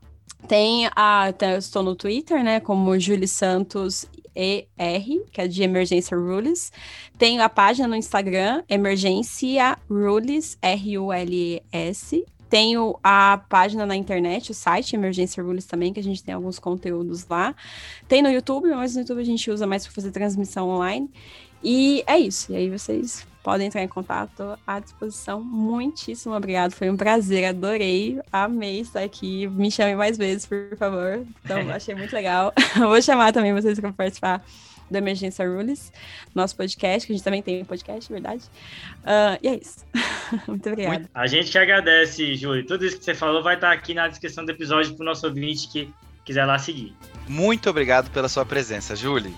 [0.48, 1.32] Tem a.
[1.58, 2.60] Estou no Twitter, né?
[2.60, 6.72] Como Julie Santos ER, que é de Emergência Rules.
[7.18, 12.24] Tem a página no Instagram, Emergência Rules, R-U-L-E-S.
[12.48, 16.58] Tenho a página na internet, o site Emergência Rules também, que a gente tem alguns
[16.58, 17.54] conteúdos lá.
[18.06, 21.10] Tem no YouTube, mas no YouTube a gente usa mais para fazer transmissão online.
[21.64, 22.52] E é isso.
[22.52, 25.42] E aí vocês podem entrar em contato à disposição.
[25.42, 26.72] Muitíssimo obrigado.
[26.72, 29.46] Foi um prazer, adorei, amei estar aqui.
[29.48, 31.26] Me chamem mais vezes, por favor.
[31.44, 32.52] Então, achei muito legal.
[32.76, 34.44] Vou chamar também vocês para participar
[34.92, 35.90] do Emergência Rules,
[36.34, 38.44] nosso podcast, que a gente também tem um podcast, verdade.
[38.98, 39.84] Uh, e é isso.
[40.46, 41.08] Muito obrigada.
[41.14, 42.64] A gente que agradece, Júlio.
[42.66, 45.26] Tudo isso que você falou vai estar aqui na descrição do episódio para o nosso
[45.26, 45.92] ouvinte que
[46.24, 46.94] quiser lá seguir.
[47.26, 49.32] Muito obrigado pela sua presença, Júlio.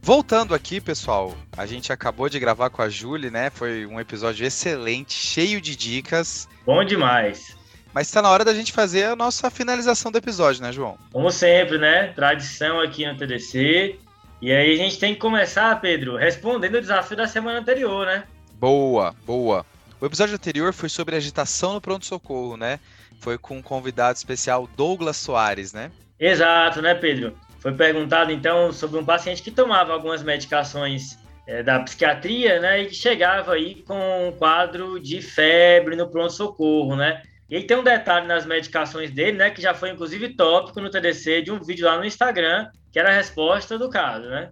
[0.00, 3.50] Voltando aqui, pessoal, a gente acabou de gravar com a Julie, né?
[3.50, 6.48] Foi um episódio excelente, cheio de dicas.
[6.64, 7.56] Bom demais.
[7.92, 10.96] Mas está na hora da gente fazer a nossa finalização do episódio, né, João?
[11.12, 12.08] Como sempre, né?
[12.08, 13.98] Tradição aqui no TDC.
[14.40, 18.24] E aí a gente tem que começar, Pedro, respondendo o desafio da semana anterior, né?
[18.54, 19.66] Boa, boa.
[20.00, 22.78] O episódio anterior foi sobre agitação no pronto-socorro, né?
[23.20, 25.90] Foi com um convidado especial, Douglas Soares, né?
[26.20, 27.36] Exato, né, Pedro?
[27.68, 32.80] Foi perguntado, então, sobre um paciente que tomava algumas medicações é, da psiquiatria, né?
[32.80, 37.22] E que chegava aí com um quadro de febre no pronto-socorro, né?
[37.46, 39.50] E aí tem um detalhe nas medicações dele, né?
[39.50, 43.10] Que já foi, inclusive, tópico no TDC de um vídeo lá no Instagram, que era
[43.10, 44.48] a resposta do caso, né?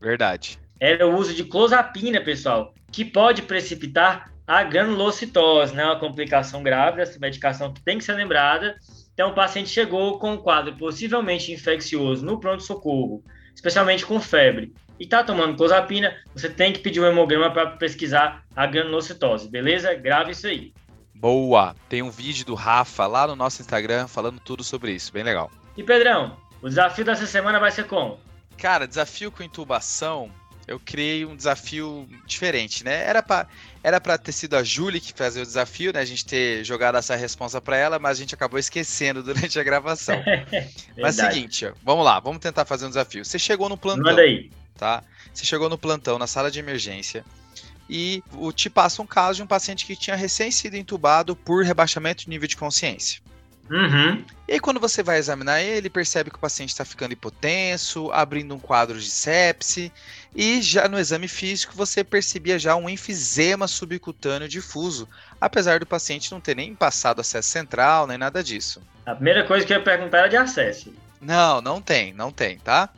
[0.00, 0.56] Verdade.
[0.78, 5.84] Era o uso de clozapina, pessoal, que pode precipitar a granulocitose, né?
[5.84, 8.76] Uma complicação grave dessa medicação que tem que ser lembrada.
[9.20, 13.22] Então, o paciente chegou com um quadro possivelmente infeccioso no pronto-socorro,
[13.54, 18.46] especialmente com febre, e está tomando clozapina, você tem que pedir um hemograma para pesquisar
[18.56, 19.92] a granulocitose, beleza?
[19.92, 20.72] Grave isso aí.
[21.14, 21.76] Boa!
[21.86, 25.50] Tem um vídeo do Rafa lá no nosso Instagram falando tudo sobre isso, bem legal.
[25.76, 28.18] E Pedrão, o desafio dessa semana vai ser como?
[28.56, 30.30] Cara, desafio com intubação,
[30.70, 33.02] eu criei um desafio diferente, né?
[33.04, 33.48] Era para
[33.82, 35.98] era para ter sido a Julie que fazia o desafio, né?
[35.98, 39.64] A gente ter jogado essa resposta para ela, mas a gente acabou esquecendo durante a
[39.64, 40.22] gravação.
[40.96, 43.24] mas seguinte, ó, vamos lá, vamos tentar fazer um desafio.
[43.24, 44.48] Você chegou no plantão, Manda aí.
[44.78, 45.02] tá?
[45.34, 47.24] Você chegou no plantão, na sala de emergência,
[47.88, 51.64] e o, te passa um caso de um paciente que tinha recém sido entubado por
[51.64, 53.20] rebaixamento de nível de consciência.
[53.70, 54.24] Uhum.
[54.48, 58.52] E aí, quando você vai examinar ele, percebe que o paciente está ficando hipotenso, abrindo
[58.52, 59.92] um quadro de sepse,
[60.34, 65.08] e já no exame físico você percebia já um enfisema subcutâneo difuso,
[65.40, 68.80] apesar do paciente não ter nem passado acesso central, nem nada disso.
[69.04, 70.92] A primeira coisa que eu ia perguntar era de acesso.
[71.20, 72.88] Não, não tem, não tem, tá?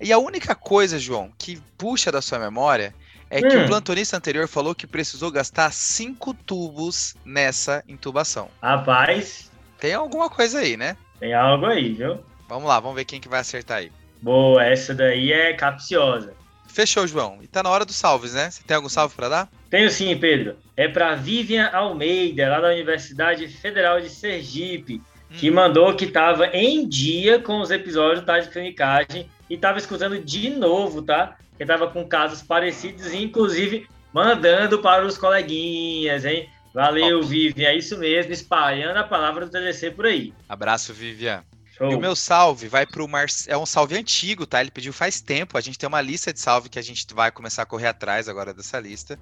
[0.00, 2.94] E a única coisa, João, que puxa da sua memória
[3.30, 3.64] é que Hum.
[3.64, 8.50] o plantonista anterior falou que precisou gastar cinco tubos nessa intubação.
[8.62, 10.96] Rapaz, Tem alguma coisa aí, né?
[11.18, 12.24] tem algo aí, viu?
[12.48, 13.92] Vamos lá, vamos ver quem que vai acertar aí.
[14.20, 16.34] Boa, essa daí é capciosa.
[16.68, 17.38] Fechou, João.
[17.42, 18.50] E tá na hora dos salves, né?
[18.50, 19.48] Você tem algum salve para dar?
[19.68, 20.56] Tenho sim, Pedro.
[20.76, 26.88] É para Vivian Almeida, lá da Universidade Federal de Sergipe, que mandou que estava em
[26.88, 31.36] dia com os episódios tá, de clinicagem e estava escutando de novo, tá?
[31.56, 36.48] Que estava com casos parecidos inclusive, mandando para os coleguinhas, hein?
[36.72, 37.30] Valeu, Top.
[37.30, 37.68] Vivian.
[37.68, 40.32] É isso mesmo, espalhando a palavra do TDC por aí.
[40.48, 41.42] Abraço, Vivian.
[41.78, 41.92] Show.
[41.92, 43.54] E o meu salve vai pro Marcelo.
[43.54, 44.60] É um salve antigo, tá?
[44.60, 45.56] Ele pediu faz tempo.
[45.56, 48.28] A gente tem uma lista de salve que a gente vai começar a correr atrás
[48.28, 49.18] agora dessa lista.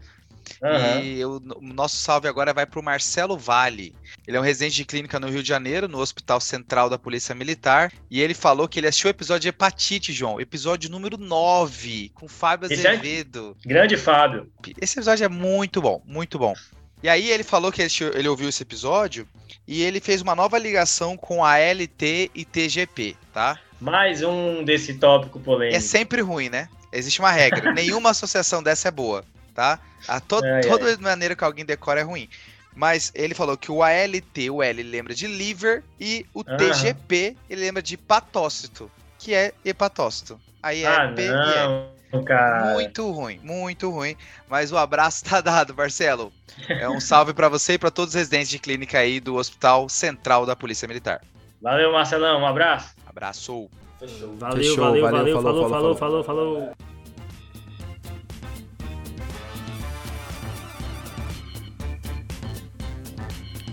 [0.63, 1.01] Aham.
[1.01, 3.95] E o, o nosso salve agora vai pro Marcelo Vale.
[4.27, 7.35] Ele é um residente de clínica no Rio de Janeiro, no Hospital Central da Polícia
[7.35, 7.93] Militar.
[8.11, 10.41] E ele falou que ele assistiu o episódio de hepatite, João.
[10.41, 13.57] Episódio número 9, com Fábio é- Azevedo.
[13.65, 14.51] Grande Fábio.
[14.81, 16.55] Esse episódio é muito bom, muito bom.
[17.03, 19.29] E aí ele falou que ele, ele ouviu esse episódio
[19.67, 23.59] e ele fez uma nova ligação com a LT e TGP, tá?
[23.81, 25.77] Mais um desse tópico polêmico.
[25.77, 26.69] É sempre ruim, né?
[26.93, 27.73] Existe uma regra.
[27.75, 29.25] Nenhuma associação dessa é boa,
[29.55, 29.79] tá?
[30.09, 32.29] A to Ai, toda maneira que alguém decora é ruim.
[32.75, 36.57] Mas ele falou que o ALT, o L, lembra de liver e o ah.
[36.57, 40.39] TGP, ele lembra de patócito, que é hepatócito.
[40.63, 41.96] Aí é ah, P não, e.
[42.25, 42.75] Cara.
[42.75, 44.17] Muito ruim, muito ruim.
[44.49, 46.33] Mas o abraço tá dado, Marcelo.
[46.69, 49.89] É um salve para você e para todos os residentes de clínica aí do Hospital
[49.89, 51.21] Central da Polícia Militar.
[51.61, 52.41] Valeu, Marcelão.
[52.41, 52.95] Um abraço.
[53.07, 53.69] Abraço.
[53.99, 54.37] Fechou.
[54.37, 56.73] Valeu, Fechou, valeu, valeu, valeu, falou, falou, falou, falou, falou.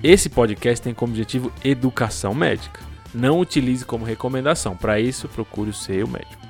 [0.03, 2.81] Esse podcast tem como objetivo educação médica.
[3.13, 4.75] Não utilize como recomendação.
[4.75, 6.42] Para isso, procure o seu médico.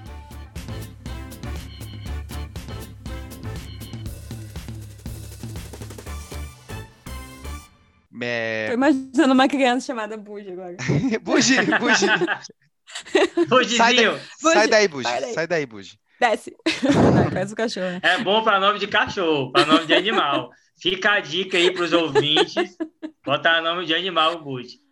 [8.23, 8.67] É...
[8.67, 10.77] Tô imaginando uma criança chamada Bugi agora.
[11.21, 12.05] Bugi, Bugi.
[13.49, 14.19] Bugizinho.
[14.37, 15.09] Sai, sai daí, Bugi.
[15.33, 15.97] Sai daí, Bugi.
[16.19, 16.55] Desce.
[16.83, 17.85] Não, o cachorro.
[17.85, 17.99] Né?
[18.01, 20.51] É bom para nome de cachorro, para nome de animal.
[20.79, 22.77] Fica a dica aí para os ouvintes.
[23.25, 24.82] Botar nome de animal, Bugi.